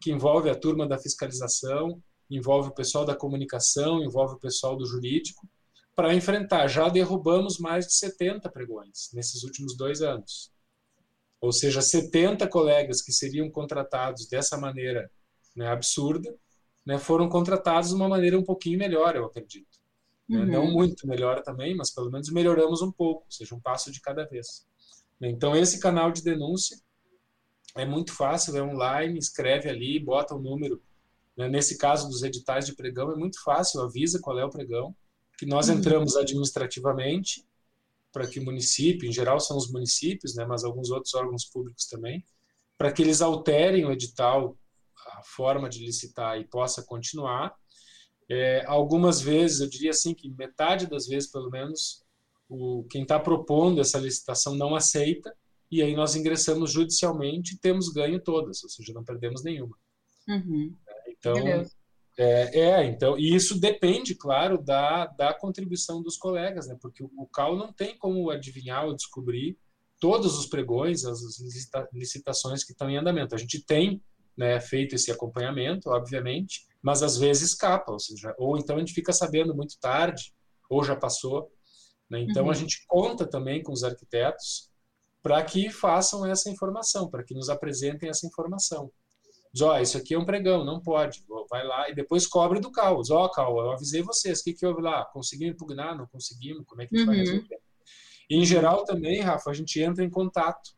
[0.00, 4.86] que envolve a turma da fiscalização, envolve o pessoal da comunicação, envolve o pessoal do
[4.86, 5.48] jurídico,
[5.94, 6.68] para enfrentar.
[6.68, 10.52] Já derrubamos mais de 70 pregões nesses últimos dois anos.
[11.40, 15.08] ou seja, 70 colegas que seriam contratados dessa maneira
[15.54, 16.34] né, absurda,
[16.84, 19.78] né, foram contratados de uma maneira um pouquinho melhor, eu acredito.
[20.28, 20.40] Né?
[20.40, 20.46] Uhum.
[20.46, 24.00] Não muito melhor também, mas pelo menos melhoramos um pouco, ou seja, um passo de
[24.00, 24.66] cada vez.
[25.20, 26.78] Então, esse canal de denúncia
[27.76, 30.82] é muito fácil, é online, escreve ali, bota o número.
[31.36, 31.48] Né?
[31.48, 34.94] Nesse caso dos editais de pregão, é muito fácil, avisa qual é o pregão,
[35.38, 35.76] que nós uhum.
[35.76, 37.46] entramos administrativamente
[38.12, 41.84] para que o município, em geral são os municípios, né, mas alguns outros órgãos públicos
[41.86, 42.24] também,
[42.78, 44.56] para que eles alterem o edital,
[45.18, 47.54] a forma de licitar e possa continuar.
[48.28, 52.02] É, algumas vezes, eu diria assim que metade das vezes, pelo menos,
[52.48, 55.34] o quem está propondo essa licitação não aceita
[55.70, 59.76] e aí nós ingressamos judicialmente e temos ganho todas, ou seja, não perdemos nenhuma.
[60.28, 60.74] Uhum.
[61.30, 61.66] Então,
[62.18, 66.76] é, é, então, e isso depende, claro, da, da contribuição dos colegas, né?
[66.80, 69.58] Porque o, o CAL não tem como adivinhar ou descobrir
[70.00, 71.20] todos os pregões, as
[71.92, 73.34] licitações que estão em andamento.
[73.34, 74.02] A gente tem
[74.36, 78.92] né, feito esse acompanhamento, obviamente, mas às vezes escapa, ou seja, ou então a gente
[78.92, 80.32] fica sabendo muito tarde,
[80.68, 81.50] ou já passou.
[82.08, 82.20] Né?
[82.20, 82.50] Então uhum.
[82.50, 84.70] a gente conta também com os arquitetos
[85.22, 88.90] para que façam essa informação, para que nos apresentem essa informação.
[89.62, 91.24] Ó, isso aqui é um pregão, não pode.
[91.50, 93.10] Vai lá e depois cobre do caos.
[93.10, 95.04] Ó, Cal, eu avisei vocês, o que, que houve lá?
[95.06, 95.96] Conseguimos impugnar?
[95.96, 96.64] Não conseguimos?
[96.66, 97.14] Como é que a gente uhum.
[97.14, 97.60] vai resolver?
[98.28, 100.70] E, em geral, também, Rafa, a gente entra em contato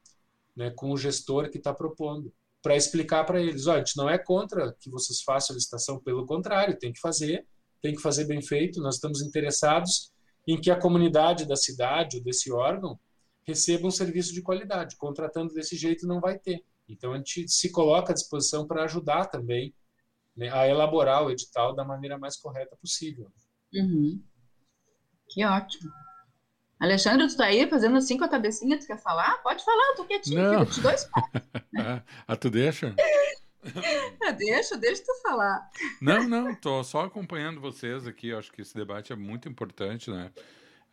[0.54, 4.10] né, com o gestor que está propondo, para explicar para eles: ó, a gente não
[4.10, 7.46] é contra que vocês façam a licitação, pelo contrário, tem que fazer,
[7.80, 8.80] tem que fazer bem feito.
[8.80, 10.12] Nós estamos interessados
[10.46, 12.98] em que a comunidade da cidade ou desse órgão
[13.46, 14.96] receba um serviço de qualidade.
[14.96, 16.64] Contratando desse jeito não vai ter.
[16.88, 19.74] Então, a gente se coloca à disposição para ajudar também
[20.36, 23.30] né, a elaborar o edital da maneira mais correta possível.
[23.74, 24.22] Uhum.
[25.28, 25.90] Que ótimo.
[26.80, 29.42] Alexandre, tu está aí fazendo assim com a cabecinha, tu quer falar?
[29.42, 30.60] Pode falar, eu tô quietinho, Não.
[30.60, 31.26] eu te dou espaço.
[32.26, 32.94] ah, tu deixa?
[34.38, 35.68] deixa, deixa tu falar.
[36.00, 40.08] Não, não, tô só acompanhando vocês aqui, eu acho que esse debate é muito importante,
[40.08, 40.30] né?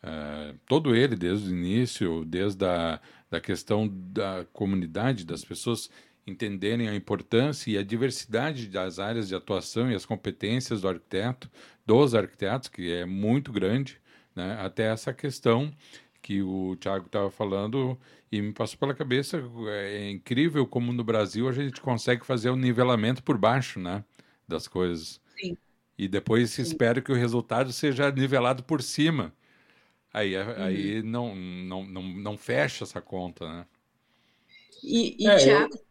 [0.04, 3.00] Uh, todo ele, desde o início, desde a
[3.36, 5.90] da questão da comunidade, das pessoas
[6.26, 11.52] entenderem a importância e a diversidade das áreas de atuação e as competências do arquiteto,
[11.86, 14.00] dos arquitetos, que é muito grande,
[14.34, 14.58] né?
[14.62, 15.72] até essa questão
[16.22, 18.00] que o Tiago estava falando
[18.32, 22.54] e me passou pela cabeça, é incrível como no Brasil a gente consegue fazer o
[22.54, 24.04] um nivelamento por baixo né,
[24.48, 25.22] das coisas.
[25.38, 25.58] Sim.
[25.98, 29.34] E depois se espera que o resultado seja nivelado por cima.
[30.16, 30.64] Aí, é, uhum.
[30.64, 33.66] aí não, não, não, não fecha essa conta, né?
[34.82, 35.86] E, e é, Tiago, eu...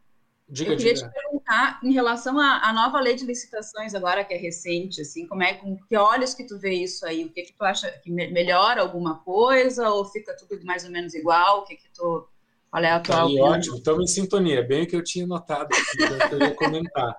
[0.47, 1.07] Eu queria diga.
[1.07, 5.27] te perguntar em relação à, à, nova lei de licitações agora que é recente, assim,
[5.27, 7.23] como é com que olhos que tu vê isso aí?
[7.23, 11.13] O que que tu acha que melhora alguma coisa ou fica tudo mais ou menos
[11.13, 11.59] igual?
[11.59, 12.27] O que que tu
[12.71, 15.67] qual é a tua aí, Ótimo, estamos em sintonia, bem o que eu tinha notado
[15.71, 17.15] aqui, que eu queria comentar.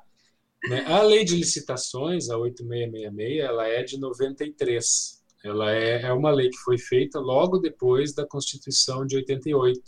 [0.69, 0.85] Né?
[0.87, 5.16] A lei de licitações, a 8666, ela é de 93.
[5.47, 9.81] Ela é, é uma lei que foi feita logo depois da Constituição de 88,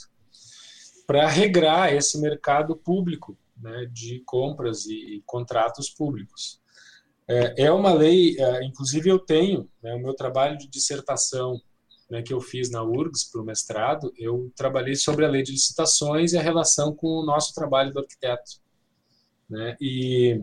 [1.07, 6.61] para regrar esse mercado público né, de compras e, e contratos públicos.
[7.27, 11.61] É, é uma lei, é, inclusive eu tenho, né, o meu trabalho de dissertação
[12.09, 15.53] né, que eu fiz na URGS para o mestrado, eu trabalhei sobre a lei de
[15.53, 18.53] licitações e a relação com o nosso trabalho do arquiteto.
[19.51, 20.40] Né, e,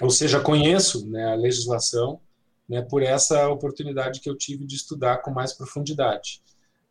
[0.00, 2.20] ou seja, conheço né, a legislação
[2.68, 6.42] né, por essa oportunidade que eu tive de estudar com mais profundidade.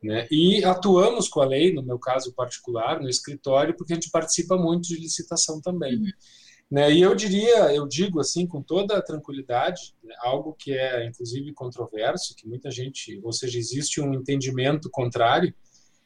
[0.02, 0.28] Né?
[0.32, 4.58] E atuamos com a lei, no meu caso particular, no escritório, porque a gente participa
[4.58, 5.98] muito de licitação também.
[5.98, 6.12] Uhum.
[6.70, 6.92] Né?
[6.92, 11.54] E eu diria, eu digo assim com toda a tranquilidade, né, algo que é inclusive
[11.54, 15.54] controverso, que muita gente, ou seja, existe um entendimento contrário,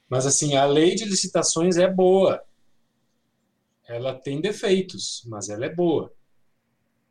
[0.08, 2.44] mas assim, a lei de licitações é boa.
[3.88, 6.14] Ela tem defeitos, mas ela é boa.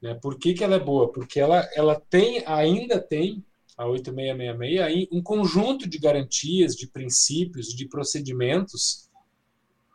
[0.01, 0.15] Né?
[0.15, 1.13] Por que, que ela é boa?
[1.13, 3.45] Porque ela, ela tem, ainda tem,
[3.77, 9.09] a 8666, aí, um conjunto de garantias, de princípios, de procedimentos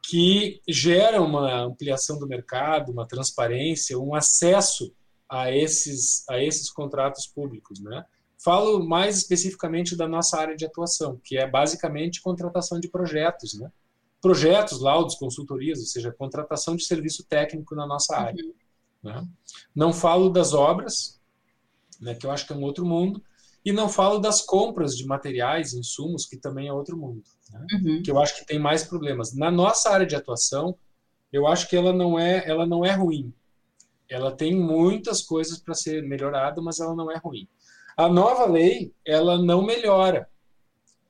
[0.08, 4.94] que geram uma ampliação do mercado, uma transparência, um acesso
[5.30, 7.80] a esses, a esses contratos públicos.
[7.80, 8.06] Né?
[8.44, 13.54] Falo mais especificamente da nossa área de atuação, que é basicamente contratação de projetos.
[13.60, 13.72] Né?
[14.22, 18.44] Projetos, laudos, consultorias, ou seja, contratação de serviço técnico na nossa área.
[18.44, 18.54] Uhum.
[19.06, 19.24] Né?
[19.74, 21.22] Não falo das obras,
[22.02, 23.24] né, que eu acho que é um outro mundo,
[23.64, 27.66] e não falo das compras de materiais, insumos, que também é outro mundo, né?
[27.74, 28.02] uhum.
[28.04, 29.34] que eu acho que tem mais problemas.
[29.34, 30.76] Na nossa área de atuação,
[31.32, 33.34] eu acho que ela não é, ela não é ruim.
[34.10, 37.48] Ela tem muitas coisas para ser melhorada, mas ela não é ruim.
[37.98, 40.30] A nova lei, ela não melhora.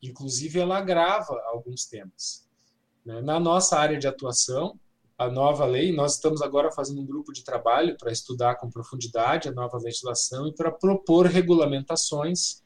[0.02, 2.48] Inclusive, ela agrava alguns temas.
[3.06, 3.22] Né?
[3.22, 4.80] Na nossa área de atuação,
[5.18, 9.48] a nova lei, nós estamos agora fazendo um grupo de trabalho para estudar com profundidade
[9.48, 12.62] a nova legislação e para propor regulamentações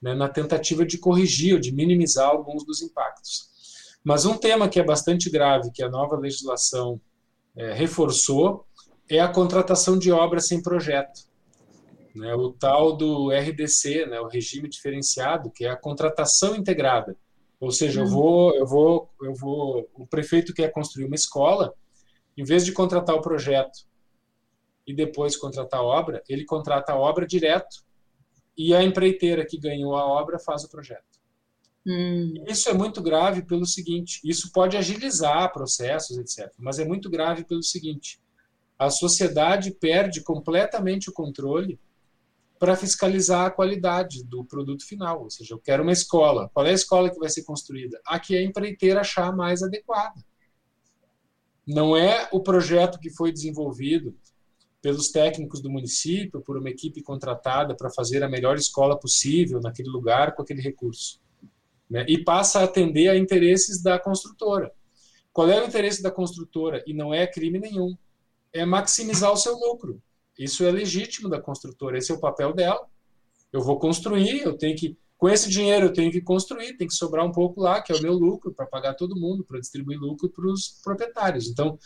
[0.00, 3.48] né, na tentativa de corrigir ou de minimizar alguns dos impactos.
[4.04, 7.00] Mas um tema que é bastante grave, que a nova legislação
[7.56, 8.66] é, reforçou,
[9.08, 11.28] é a contratação de obras sem projeto.
[12.14, 17.16] Né, o tal do RDC, né, o regime diferenciado, que é a contratação integrada
[17.60, 18.08] ou seja, eu hum.
[18.08, 21.74] vou, eu vou, eu vou, o prefeito quer construir uma escola,
[22.36, 23.86] em vez de contratar o projeto
[24.86, 27.84] e depois contratar a obra, ele contrata a obra direto
[28.56, 31.20] e a empreiteira que ganhou a obra faz o projeto.
[31.86, 32.34] Hum.
[32.48, 36.52] Isso é muito grave pelo seguinte: isso pode agilizar processos, etc.
[36.58, 38.20] Mas é muito grave pelo seguinte:
[38.78, 41.78] a sociedade perde completamente o controle
[42.60, 45.22] para fiscalizar a qualidade do produto final.
[45.22, 46.50] Ou seja, eu quero uma escola.
[46.52, 47.98] Qual é a escola que vai ser construída?
[48.06, 50.22] A que a empreiteira achar mais adequada.
[51.66, 54.14] Não é o projeto que foi desenvolvido
[54.82, 59.88] pelos técnicos do município, por uma equipe contratada para fazer a melhor escola possível naquele
[59.88, 61.18] lugar com aquele recurso.
[61.88, 62.04] Né?
[62.08, 64.70] E passa a atender a interesses da construtora.
[65.32, 66.84] Qual é o interesse da construtora?
[66.86, 67.96] E não é crime nenhum.
[68.52, 70.02] É maximizar o seu lucro.
[70.40, 72.80] Isso é legítimo da construtora, esse é o papel dela.
[73.52, 76.94] Eu vou construir, eu tenho que com esse dinheiro eu tenho que construir, tem que
[76.94, 80.00] sobrar um pouco lá, que é o meu lucro, para pagar todo mundo, para distribuir
[80.00, 81.46] lucro para os proprietários.
[81.46, 81.78] Então,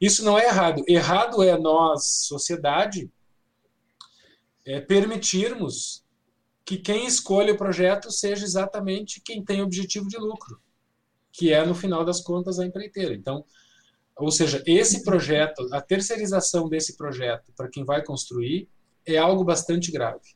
[0.00, 0.82] isso não é errado.
[0.88, 3.08] Errado é nós, sociedade,
[4.64, 6.04] é permitirmos
[6.64, 10.60] que quem escolha o projeto seja exatamente quem tem objetivo de lucro,
[11.30, 13.14] que é, no final das contas, a empreiteira.
[13.14, 13.44] Então,
[14.24, 18.68] ou seja, esse projeto, a terceirização desse projeto para quem vai construir
[19.06, 20.34] é algo bastante grave.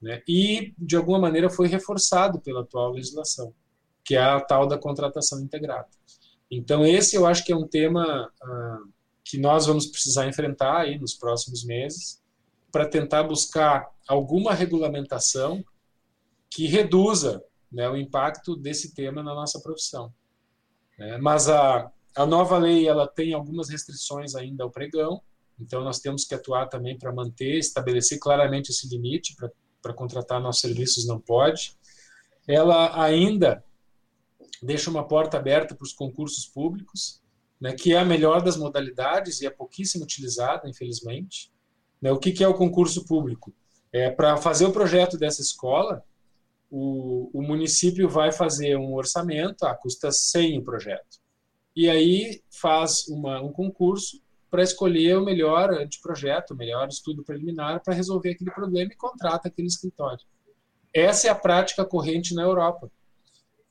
[0.00, 0.22] Né?
[0.26, 3.52] E, de alguma maneira, foi reforçado pela atual legislação,
[4.04, 5.88] que é a tal da contratação integrada.
[6.50, 8.78] Então, esse eu acho que é um tema ah,
[9.24, 12.20] que nós vamos precisar enfrentar aí nos próximos meses,
[12.72, 15.64] para tentar buscar alguma regulamentação
[16.48, 20.12] que reduza né, o impacto desse tema na nossa profissão.
[20.98, 21.18] Né?
[21.18, 25.22] Mas a, a nova lei ela tem algumas restrições ainda ao pregão,
[25.58, 29.36] então nós temos que atuar também para manter, estabelecer claramente esse limite
[29.80, 31.76] para contratar nossos serviços não pode.
[32.48, 33.62] Ela ainda
[34.62, 37.22] deixa uma porta aberta para os concursos públicos,
[37.60, 41.52] né, que é a melhor das modalidades e é pouquíssimo utilizada, infelizmente.
[42.00, 43.52] Né, o que, que é o concurso público?
[43.92, 46.02] É, para fazer o projeto dessa escola,
[46.70, 51.19] o, o município vai fazer um orçamento, ah, custa 100 o projeto
[51.74, 57.82] e aí faz uma, um concurso para escolher o melhor anteprojeto, o melhor estudo preliminar
[57.82, 60.24] para resolver aquele problema e contrata aquele escritório.
[60.92, 62.90] Essa é a prática corrente na Europa.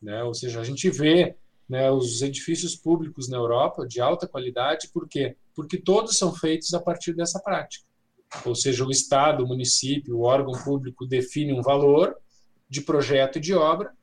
[0.01, 0.23] Né?
[0.23, 1.35] Ou seja, a gente vê
[1.67, 5.35] né, os edifícios públicos na Europa de alta qualidade, por quê?
[5.53, 7.85] Porque todos são feitos a partir dessa prática.
[8.45, 12.15] Ou seja, o Estado, o município, o órgão público define um valor
[12.69, 13.93] de projeto e de obra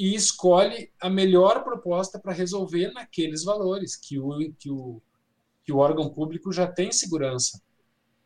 [0.00, 4.98] e escolhe a melhor proposta para resolver naqueles valores que o, que, o,
[5.62, 7.60] que o órgão público já tem segurança.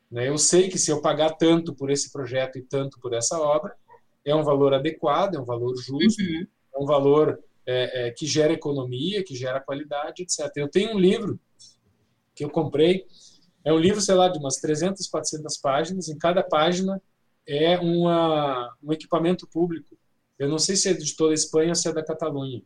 [0.09, 0.29] Né?
[0.29, 3.75] Eu sei que se eu pagar tanto por esse projeto e tanto por essa obra,
[4.25, 6.47] é um valor adequado, é um valor justo, uhum.
[6.77, 10.53] é um valor é, é, que gera economia, que gera qualidade, etc.
[10.55, 11.41] Eu tenho um livro
[12.37, 13.05] que eu comprei,
[13.65, 17.03] é um livro, sei lá, de umas 300, 400 páginas, em cada página
[17.45, 19.99] é uma, um equipamento público
[20.39, 22.63] eu não sei se é de toda a Espanha ou se é da Catalunha.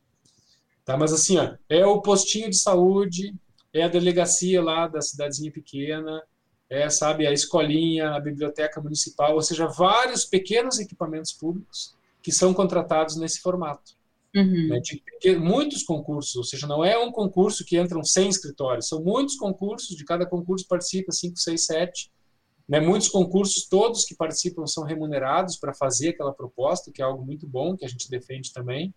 [0.85, 0.97] Tá?
[0.97, 3.35] Mas assim, ó, é o postinho de saúde,
[3.73, 6.23] é a delegacia lá da cidadezinha pequena,
[6.71, 12.53] é, sabe, a escolinha, a biblioteca municipal, ou seja, vários pequenos equipamentos públicos que são
[12.53, 13.97] contratados nesse formato.
[14.35, 14.69] Uhum.
[14.69, 19.03] Né, de, muitos concursos, ou seja, não é um concurso que entram 100 escritórios, são
[19.03, 22.11] muitos concursos, de cada concurso participa 5, 6, 7,
[22.69, 27.25] né, muitos concursos, todos que participam são remunerados para fazer aquela proposta, que é algo
[27.25, 28.95] muito bom, que a gente defende também.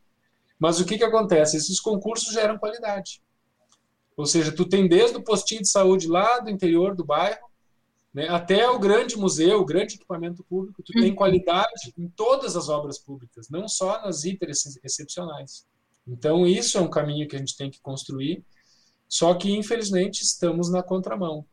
[0.60, 1.56] Mas o que, que acontece?
[1.56, 3.22] Esses concursos geram qualidade.
[4.18, 7.50] Ou seja, tu tem desde o postinho de saúde lá do interior do bairro,
[8.14, 11.16] né, até o grande museu, o grande equipamento público, tu tem uhum.
[11.16, 14.50] qualidade em todas as obras públicas, não só nas hiper
[14.84, 15.66] excepcionais.
[16.06, 18.44] Então, isso é um caminho que a gente tem que construir,
[19.08, 21.46] só que, infelizmente, estamos na contramão.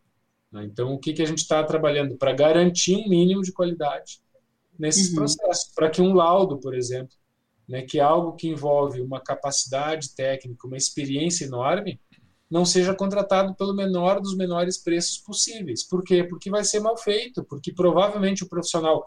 [0.53, 0.65] Né?
[0.65, 2.17] Então, o que, que a gente está trabalhando?
[2.17, 4.21] Para garantir um mínimo de qualidade
[4.79, 5.17] nesses uhum.
[5.17, 7.17] processos, para que um laudo, por exemplo,
[7.69, 12.01] né, que é algo que envolve uma capacidade técnica, uma experiência enorme,
[12.51, 15.85] não seja contratado pelo menor dos menores preços possíveis.
[15.85, 16.25] Por quê?
[16.25, 19.05] Porque vai ser mal feito, porque provavelmente o profissional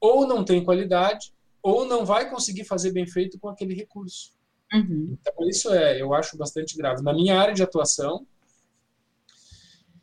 [0.00, 4.32] ou não tem qualidade ou não vai conseguir fazer bem feito com aquele recurso.
[4.72, 5.16] Uhum.
[5.20, 7.02] Então, isso é, eu acho bastante grave.
[7.02, 8.26] Na minha área de atuação,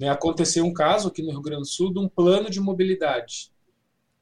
[0.07, 3.51] aconteceu um caso aqui no Rio Grande do Sul de um plano de mobilidade,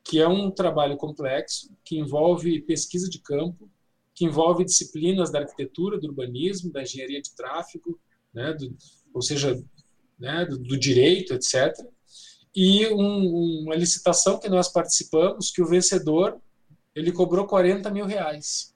[0.04, 3.70] que é um trabalho complexo, que envolve pesquisa de campo,
[4.16, 8.00] que envolve disciplinas da arquitetura, do urbanismo, da engenharia de tráfego,
[8.34, 8.76] né, do,
[9.14, 9.64] ou seja,
[10.20, 11.74] né, do, do, direito, etc.
[12.54, 16.38] E um, uma licitação que nós participamos, que o vencedor
[16.94, 18.76] ele cobrou 40 mil reais.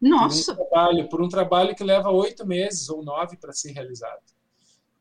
[0.00, 0.54] Nossa!
[0.54, 4.22] Por um trabalho, por um trabalho que leva oito meses ou nove para ser realizado.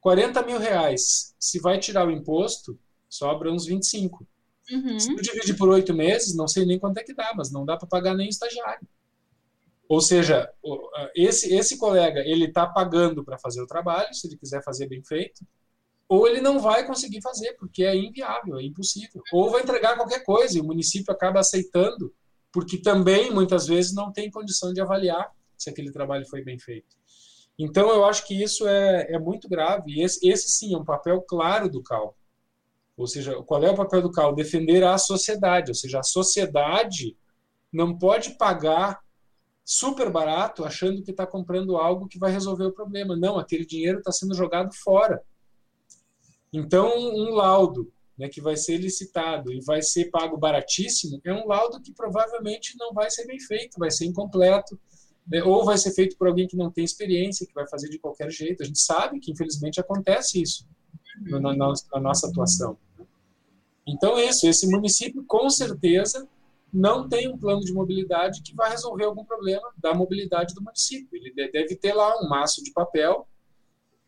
[0.08, 2.80] 40 mil reais, se vai tirar o imposto,
[3.10, 4.26] sobra uns 25.
[4.72, 4.98] Uhum.
[4.98, 7.66] Se tu divide por oito meses, não sei nem quanto é que dá, mas não
[7.66, 8.88] dá para pagar nem estagiário.
[9.90, 10.50] Ou seja,
[11.14, 15.04] esse, esse colega, ele está pagando para fazer o trabalho, se ele quiser fazer bem
[15.04, 15.46] feito,
[16.08, 19.22] ou ele não vai conseguir fazer, porque é inviável, é impossível.
[19.34, 22.16] Ou vai entregar qualquer coisa e o município acaba aceitando
[22.50, 26.96] porque também muitas vezes não tem condição de avaliar se aquele trabalho foi bem feito.
[27.58, 30.02] Então, eu acho que isso é, é muito grave.
[30.02, 32.16] Esse, esse, sim, é um papel claro do CAL.
[32.96, 34.36] Ou seja, qual é o papel do CAL?
[34.36, 35.72] Defender a sociedade.
[35.72, 37.18] Ou seja, a sociedade
[37.72, 39.00] não pode pagar
[39.66, 43.16] super barato achando que está comprando algo que vai resolver o problema.
[43.16, 45.22] Não, aquele dinheiro está sendo jogado fora.
[46.54, 51.46] Então, um laudo né, que vai ser licitado e vai ser pago baratíssimo, é um
[51.46, 54.80] laudo que provavelmente não vai ser bem feito, vai ser incompleto,
[55.46, 58.32] ou vai ser feito por alguém que não tem experiência, que vai fazer de qualquer
[58.32, 58.64] jeito.
[58.64, 60.66] A gente sabe que, infelizmente, acontece isso
[61.22, 62.78] na, na, na nossa atuação.
[63.86, 64.48] Então, é isso.
[64.48, 66.28] Esse município, com certeza,
[66.72, 71.10] não tem um plano de mobilidade que vai resolver algum problema da mobilidade do município.
[71.14, 73.28] Ele deve ter lá um maço de papel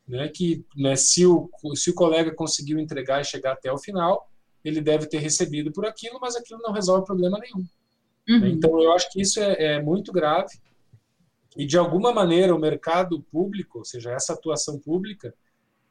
[0.08, 4.28] né, que né, se, o, se o colega conseguiu entregar e chegar até o final,
[4.66, 7.66] ele deve ter recebido por aquilo, mas aquilo não resolve problema nenhum.
[8.28, 8.48] Uhum.
[8.48, 10.60] Então, eu acho que isso é, é, muito grave
[11.60, 15.36] e, de alguma maneira, o mercado público, ou seja, essa atuação pública,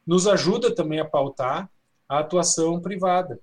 [0.03, 1.69] nos ajuda também a pautar
[2.07, 3.39] a atuação privada.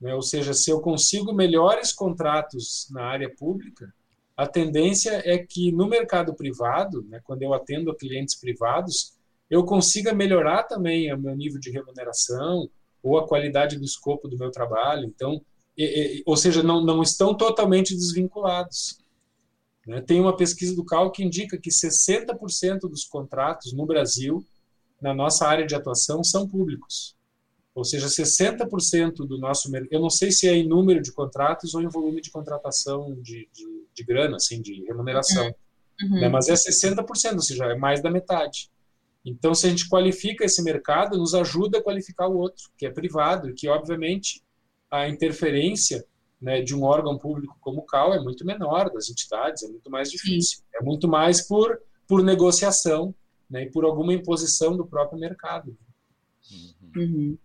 [0.00, 0.14] Né?
[0.14, 3.92] Ou seja, se eu consigo melhores contratos na área pública,
[4.36, 9.14] a tendência é que no mercado privado, né, quando eu atendo a clientes privados,
[9.50, 12.70] eu consiga melhorar também o meu nível de remuneração
[13.02, 15.04] ou a qualidade do escopo do meu trabalho.
[15.04, 15.42] Então,
[15.76, 15.84] e,
[16.18, 19.00] e, ou seja, não, não estão totalmente desvinculados.
[19.86, 20.00] Né?
[20.00, 24.44] Tem uma pesquisa do CAL que indica que 60% dos contratos no Brasil,
[25.00, 27.14] na nossa área de atuação, são públicos.
[27.74, 29.92] Ou seja, 60% do nosso mercado.
[29.92, 33.48] Eu não sei se é em número de contratos ou em volume de contratação de,
[33.52, 35.54] de, de grana, assim, de remuneração.
[36.02, 36.20] Uhum.
[36.20, 36.28] Né?
[36.28, 38.70] Mas é 60%, ou seja, é mais da metade.
[39.24, 42.90] Então, se a gente qualifica esse mercado, nos ajuda a qualificar o outro, que é
[42.90, 44.42] privado, e que, obviamente,
[44.90, 46.04] a interferência
[46.40, 49.90] né, de um órgão público como o CAL é muito menor, das entidades, é muito
[49.90, 50.58] mais difícil.
[50.58, 50.64] Sim.
[50.74, 53.14] É muito mais por, por negociação
[53.48, 55.76] né, e por alguma imposição do próprio mercado.
[56.94, 57.36] Uhum.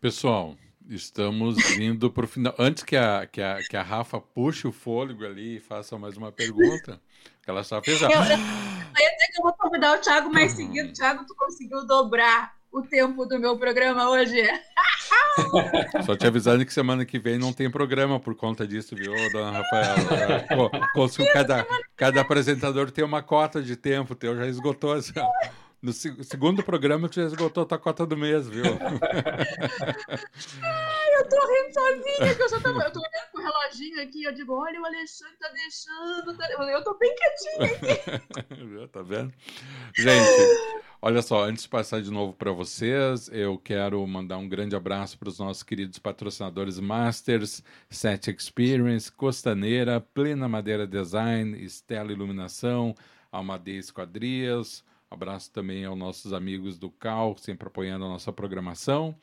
[0.00, 0.56] Pessoal,
[0.88, 2.54] estamos indo para o final.
[2.58, 6.16] Antes que a, que, a, que a Rafa puxe o fôlego ali e faça mais
[6.16, 7.00] uma pergunta,
[7.42, 8.02] que ela só fez.
[8.02, 8.10] A...
[8.10, 8.38] Eu, eu
[9.40, 10.92] eu vou convidar o Thiago mais seguido.
[10.92, 14.42] Thiago, tu conseguiu dobrar o tempo do meu programa hoje?
[16.04, 19.58] Só te avisando que semana que vem não tem programa por conta disso, viu, dona
[19.58, 20.46] Rafaela?
[20.94, 21.66] Pô, cada,
[21.96, 25.12] cada apresentador tem uma cota de tempo, teu já esgotou essa.
[25.82, 28.64] No segundo programa, tu já esgotou a tua cota do mês, viu?
[30.62, 34.24] Ai, eu tô rindo sozinha, que eu só tô, eu tô olhando pro reloginho aqui,
[34.24, 36.46] eu digo, olha, o Alexandre tá deixando, tá...
[36.70, 38.88] eu tô bem quietinha aqui.
[38.92, 39.32] tá vendo?
[39.96, 44.76] Gente, olha só, antes de passar de novo para vocês, eu quero mandar um grande
[44.76, 52.94] abraço para os nossos queridos patrocinadores Masters, Set Experience, Costaneira, Plena Madeira Design, Estela Iluminação,
[53.32, 59.16] Almadeia Esquadrias, Abraço também aos nossos amigos do CAL, sempre apoiando a nossa programação.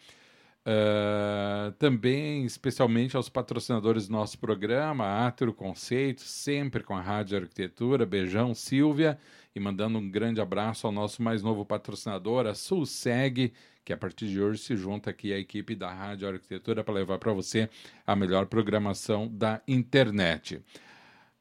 [0.68, 8.06] Uh, também, especialmente aos patrocinadores do nosso programa, Atro Conceito, sempre com a Rádio Arquitetura.
[8.06, 9.18] Beijão, Silvia.
[9.56, 13.54] E mandando um grande abraço ao nosso mais novo patrocinador, a Sulseg,
[13.84, 17.18] que a partir de hoje se junta aqui à equipe da Rádio Arquitetura para levar
[17.18, 17.70] para você
[18.06, 20.62] a melhor programação da internet.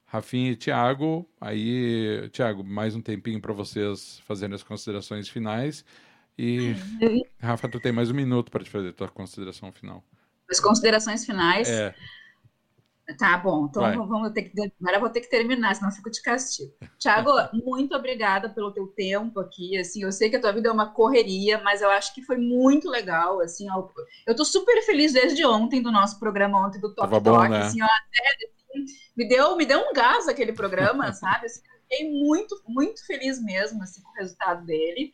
[0.07, 5.85] Rafinha e Tiago, aí, Tiago, mais um tempinho para vocês fazerem as considerações finais.
[6.39, 6.75] E,
[7.41, 10.05] Rafa, tu tem mais um minuto para te fazer tua consideração final.
[10.51, 11.69] As considerações finais?
[11.69, 11.95] É.
[13.19, 16.11] Tá bom, então vamos ter que, agora eu vou ter que terminar, senão eu fico
[16.11, 16.73] de castigo.
[16.99, 17.31] Tiago,
[17.65, 20.93] muito obrigada pelo teu tempo aqui, assim, eu sei que a tua vida é uma
[20.93, 23.89] correria, mas eu acho que foi muito legal, assim, eu,
[24.27, 27.61] eu tô super feliz desde ontem do nosso programa ontem do Top Talk, né?
[27.61, 28.51] assim, ó, até
[29.17, 31.47] me deu, me deu um gás aquele programa, sabe?
[31.47, 35.13] Assim, fiquei muito, muito feliz mesmo assim, com o resultado dele.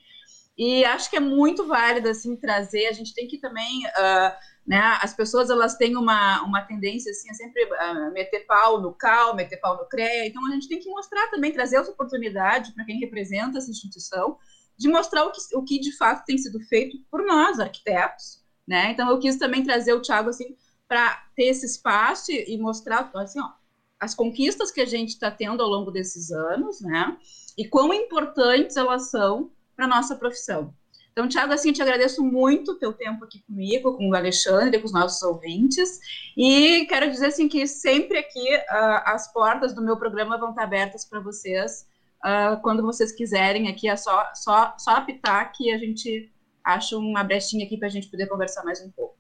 [0.57, 2.87] E acho que é muito válido assim trazer.
[2.87, 4.33] A gente tem que também, uh,
[4.67, 4.99] né?
[5.01, 9.35] As pessoas elas têm uma, uma tendência assim a sempre uh, meter pau no cal,
[9.35, 10.27] meter pau no CREA.
[10.27, 14.37] Então a gente tem que mostrar também, trazer essa oportunidade para quem representa essa instituição,
[14.77, 18.91] de mostrar o que, o que de fato tem sido feito por nós arquitetos, né?
[18.91, 23.41] Então eu quis também trazer o Thiago assim para ter esse espaço e mostrar assim,
[23.41, 23.51] ó,
[23.99, 27.17] as conquistas que a gente está tendo ao longo desses anos, né?
[27.57, 29.51] E quão importantes elas são
[29.83, 30.73] para nossa profissão.
[31.11, 34.87] Então, Tiago, assim, te agradeço muito o teu tempo aqui comigo, com o Alexandre, com
[34.87, 35.99] os nossos ouvintes,
[36.37, 40.63] e quero dizer, assim, que sempre aqui uh, as portas do meu programa vão estar
[40.63, 41.87] abertas para vocês,
[42.25, 46.33] uh, quando vocês quiserem, aqui é só, só, só apitar que a gente
[46.65, 49.17] acha uma brechinha aqui para a gente poder conversar mais um pouco.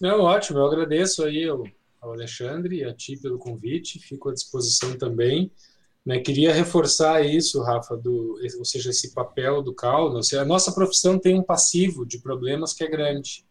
[0.00, 1.62] Não, ótimo, eu agradeço aí ao
[2.02, 5.52] Alexandre e a ti pelo convite, fico à disposição também.
[6.06, 10.14] Né, queria reforçar isso, Rafa, do, ou seja, esse papel do CAL.
[10.14, 13.44] Ou seja, a nossa profissão tem um passivo de problemas que é grande.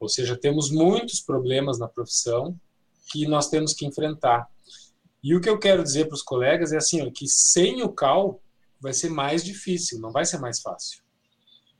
[0.00, 2.58] Ou seja, temos muitos problemas na profissão
[3.12, 4.48] que nós temos que enfrentar.
[5.22, 7.88] E o que eu quero dizer para os colegas é assim, ó, que sem o
[7.88, 8.42] CAL
[8.80, 11.00] vai ser mais difícil, não vai ser mais fácil.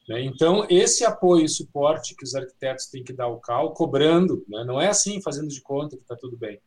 [0.08, 0.22] Né?
[0.24, 4.62] Então, esse apoio e suporte que os arquitetos têm que dar ao CAL, cobrando, né?
[4.62, 6.60] não é assim, fazendo de conta que está tudo bem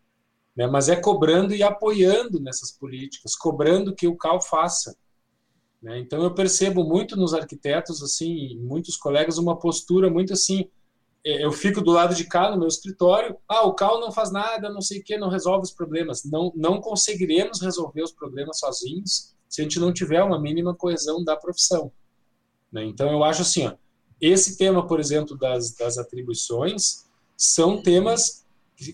[0.56, 0.68] né?
[0.68, 4.96] mas é cobrando e apoiando nessas políticas, cobrando que o CAL faça.
[5.82, 6.00] Né?
[6.00, 10.70] Então eu percebo muito nos arquitetos, assim, muitos colegas, uma postura muito assim,
[11.26, 14.32] é, eu fico do lado de cá no meu escritório, ah, o CAL não faz
[14.32, 16.24] nada, não sei o que, não resolve os problemas.
[16.24, 21.24] Não, não conseguiremos resolver os problemas sozinhos se a gente não tiver uma mínima coesão
[21.24, 21.92] da profissão.
[22.72, 22.86] Né?
[22.86, 23.74] Então eu acho assim, ó,
[24.22, 28.45] esse tema, por exemplo, das, das atribuições, são temas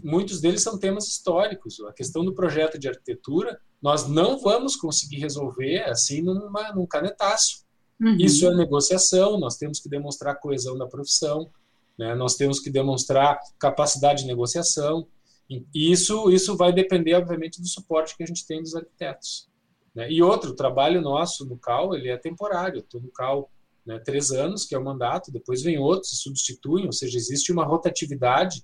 [0.04, 1.80] muitos deles são temas históricos.
[1.82, 7.66] A questão do projeto de arquitetura, nós não vamos conseguir resolver assim numa, num canetaço.
[8.00, 8.16] Uhum.
[8.20, 11.50] Isso é negociação, nós temos que demonstrar coesão da profissão,
[11.98, 12.16] né?
[12.16, 15.08] nós temos que demonstrar capacidade de negociação.
[15.50, 19.50] E isso, isso vai depender, obviamente, do suporte que a gente tem dos arquitetos.
[19.94, 20.10] Né?
[20.10, 22.80] E outro, o trabalho nosso no CAL, ele é temporário.
[22.80, 23.52] estou no CAL
[23.86, 27.52] né, três anos, que é o mandato, depois vem outros, se substituem, ou seja, existe
[27.52, 28.64] uma rotatividade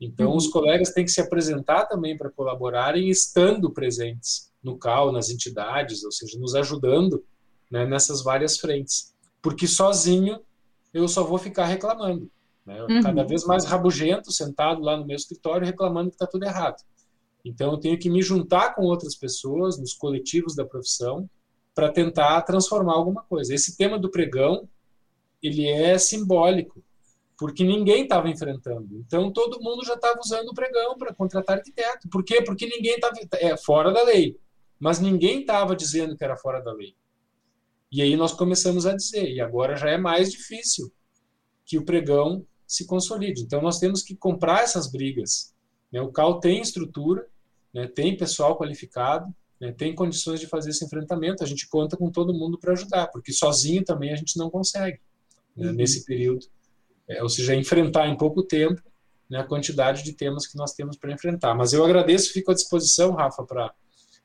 [0.00, 0.36] então, uhum.
[0.36, 6.04] os colegas têm que se apresentar também para colaborarem, estando presentes no CAL, nas entidades,
[6.04, 7.24] ou seja, nos ajudando
[7.70, 9.14] né, nessas várias frentes.
[9.42, 10.40] Porque sozinho
[10.94, 12.30] eu só vou ficar reclamando.
[12.64, 12.80] Né?
[12.82, 13.02] Uhum.
[13.02, 16.76] Cada vez mais rabugento, sentado lá no meu escritório, reclamando que está tudo errado.
[17.44, 21.28] Então, eu tenho que me juntar com outras pessoas, nos coletivos da profissão,
[21.74, 23.54] para tentar transformar alguma coisa.
[23.54, 24.68] Esse tema do pregão,
[25.42, 26.82] ele é simbólico
[27.38, 28.98] porque ninguém estava enfrentando.
[29.06, 32.08] Então todo mundo já estava usando o pregão para contratar arquiteto.
[32.08, 32.42] Por quê?
[32.42, 34.36] Porque ninguém estava é fora da lei,
[34.78, 36.96] mas ninguém estava dizendo que era fora da lei.
[37.92, 40.92] E aí nós começamos a dizer, e agora já é mais difícil
[41.64, 43.42] que o pregão se consolide.
[43.42, 45.54] Então nós temos que comprar essas brigas.
[45.92, 46.02] Né?
[46.02, 47.24] O CAL tem estrutura,
[47.72, 47.86] né?
[47.86, 49.70] tem pessoal qualificado, né?
[49.72, 51.44] tem condições de fazer esse enfrentamento.
[51.44, 55.00] A gente conta com todo mundo para ajudar, porque sozinho também a gente não consegue
[55.56, 55.68] né?
[55.68, 55.72] uhum.
[55.72, 56.46] nesse período
[57.08, 58.82] é, ou seja, enfrentar em pouco tempo
[59.28, 61.54] né, a quantidade de temas que nós temos para enfrentar.
[61.54, 63.72] Mas eu agradeço, fico à disposição, Rafa, para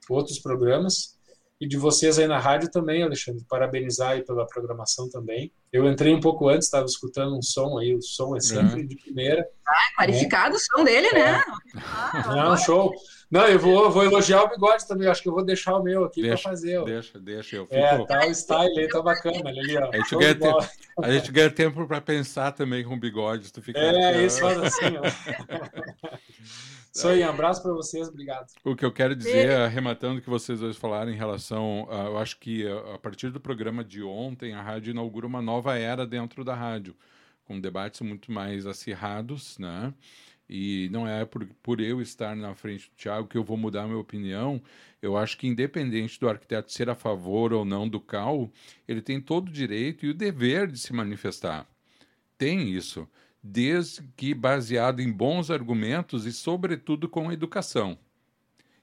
[0.09, 1.17] outros programas
[1.59, 5.51] e de vocês aí na rádio também, Alexandre, parabenizar aí pela programação também.
[5.73, 8.87] Eu entrei um pouco antes, estava escutando um som aí, o som é sempre uhum.
[8.87, 9.43] de primeira.
[9.67, 10.55] Ah, qualificado né?
[10.55, 11.19] o som dele, né?
[11.19, 11.31] é.
[11.31, 11.43] né?
[11.75, 12.93] Ah, Não, show.
[13.31, 15.07] Não, eu vou, vou elogiar o bigode também.
[15.07, 16.77] Acho que eu vou deixar o meu aqui para fazer.
[16.77, 16.83] Ó.
[16.83, 17.55] Deixa, deixa.
[17.55, 18.03] Eu é, fico...
[18.03, 19.49] É, tá o style aí, tá bacana.
[19.49, 19.89] Ali, ó.
[19.89, 20.67] A, gente ganha tempo,
[21.01, 23.51] a gente ganha tempo para pensar também com o bigode.
[23.51, 26.13] Tu fica é, isso faz assim, ó.
[26.93, 28.45] Isso aí, um abraço para vocês, obrigado.
[28.63, 31.87] O que eu quero dizer, arrematando o que vocês dois falaram em relação.
[31.89, 36.05] Eu acho que a partir do programa de ontem, a rádio inaugura uma nova era
[36.05, 36.95] dentro da rádio,
[37.45, 39.93] com debates muito mais acirrados, né?
[40.49, 43.83] E não é por, por eu estar na frente do Tiago que eu vou mudar
[43.83, 44.61] a minha opinião.
[45.01, 48.51] Eu acho que, independente do arquiteto ser a favor ou não do CAL,
[48.87, 51.67] ele tem todo o direito e o dever de se manifestar.
[52.37, 53.07] Tem isso,
[53.41, 57.97] desde que baseado em bons argumentos e, sobretudo, com educação.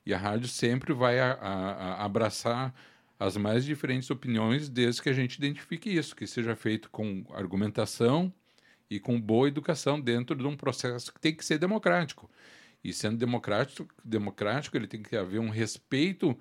[0.05, 2.75] E a rádio sempre vai a, a, a abraçar
[3.21, 8.33] as mais diferentes opiniões, desde que a gente identifique isso, que seja feito com argumentação
[8.89, 12.31] e com boa educação dentro de um processo que tem que ser democrático.
[12.83, 16.35] E sendo democrático, democrático ele tem que haver um respeito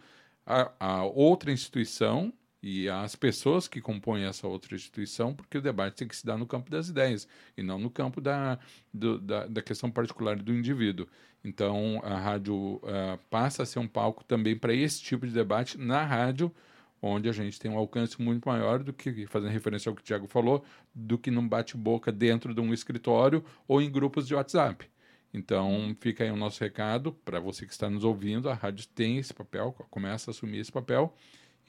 [0.45, 5.97] a, a outra instituição e as pessoas que compõem essa outra instituição, porque o debate
[5.97, 7.27] tem que se dar no campo das ideias
[7.57, 8.57] e não no campo da,
[8.93, 11.07] do, da, da, questão particular do indivíduo.
[11.43, 15.77] Então, a rádio uh, passa a ser um palco também para esse tipo de debate
[15.77, 16.53] na rádio,
[17.01, 20.05] onde a gente tem um alcance muito maior do que, fazendo referência ao que o
[20.05, 24.89] Tiago falou, do que num bate-boca dentro de um escritório ou em grupos de WhatsApp.
[25.33, 28.49] Então, fica aí o nosso recado para você que está nos ouvindo.
[28.49, 31.13] A rádio tem esse papel, começa a assumir esse papel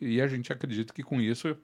[0.00, 1.56] e a gente acredita que com isso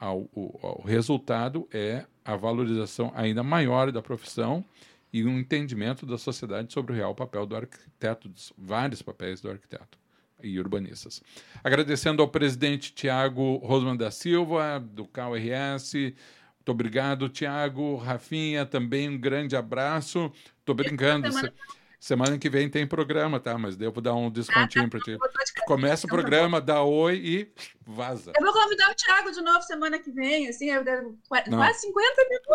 [0.00, 4.64] o, resultado é a valorização ainda maior da profissão
[5.12, 9.50] e um entendimento da sociedade sobre o real papel do arquiteto, dos vários papéis do
[9.50, 10.01] arquiteto
[10.42, 11.22] e urbanistas.
[11.62, 15.94] Agradecendo ao presidente Tiago Rosman da Silva, do CalRS.
[15.94, 17.96] Muito obrigado, Tiago.
[17.96, 20.32] Rafinha, também um grande abraço.
[20.60, 21.30] Estou brincando.
[21.32, 21.52] Semana...
[22.02, 23.56] Semana que vem tem programa, tá?
[23.56, 24.98] Mas devo dar um descontinho ah, tá.
[24.98, 25.16] para ti.
[25.66, 27.52] Começa o então tá programa, dá oi e
[27.86, 28.32] vaza.
[28.34, 30.66] Eu vou convidar o Thiago de novo semana que vem, assim,
[31.28, 32.50] quase 50 minutos.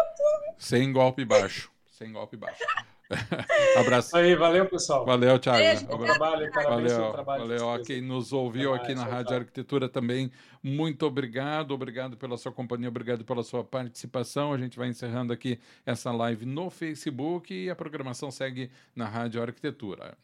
[0.58, 1.72] Sem golpe baixo.
[1.86, 2.62] Sem golpe baixo.
[3.78, 4.16] Abraço.
[4.18, 5.05] Aí, valeu, pessoal.
[5.05, 5.60] Valeu, Thiago.
[5.60, 7.47] Beijo, bom trabalho, valeu, trabalho.
[7.47, 7.70] Valeu.
[7.72, 10.32] A quem nos ouviu aqui na Rádio Arquitetura também,
[10.62, 11.72] muito obrigado.
[11.72, 14.53] Obrigado pela sua companhia, obrigado pela sua participação.
[14.53, 19.41] A gente vai encerrando aqui essa live no Facebook e a programação segue na Rádio
[19.41, 20.18] Arquitetura.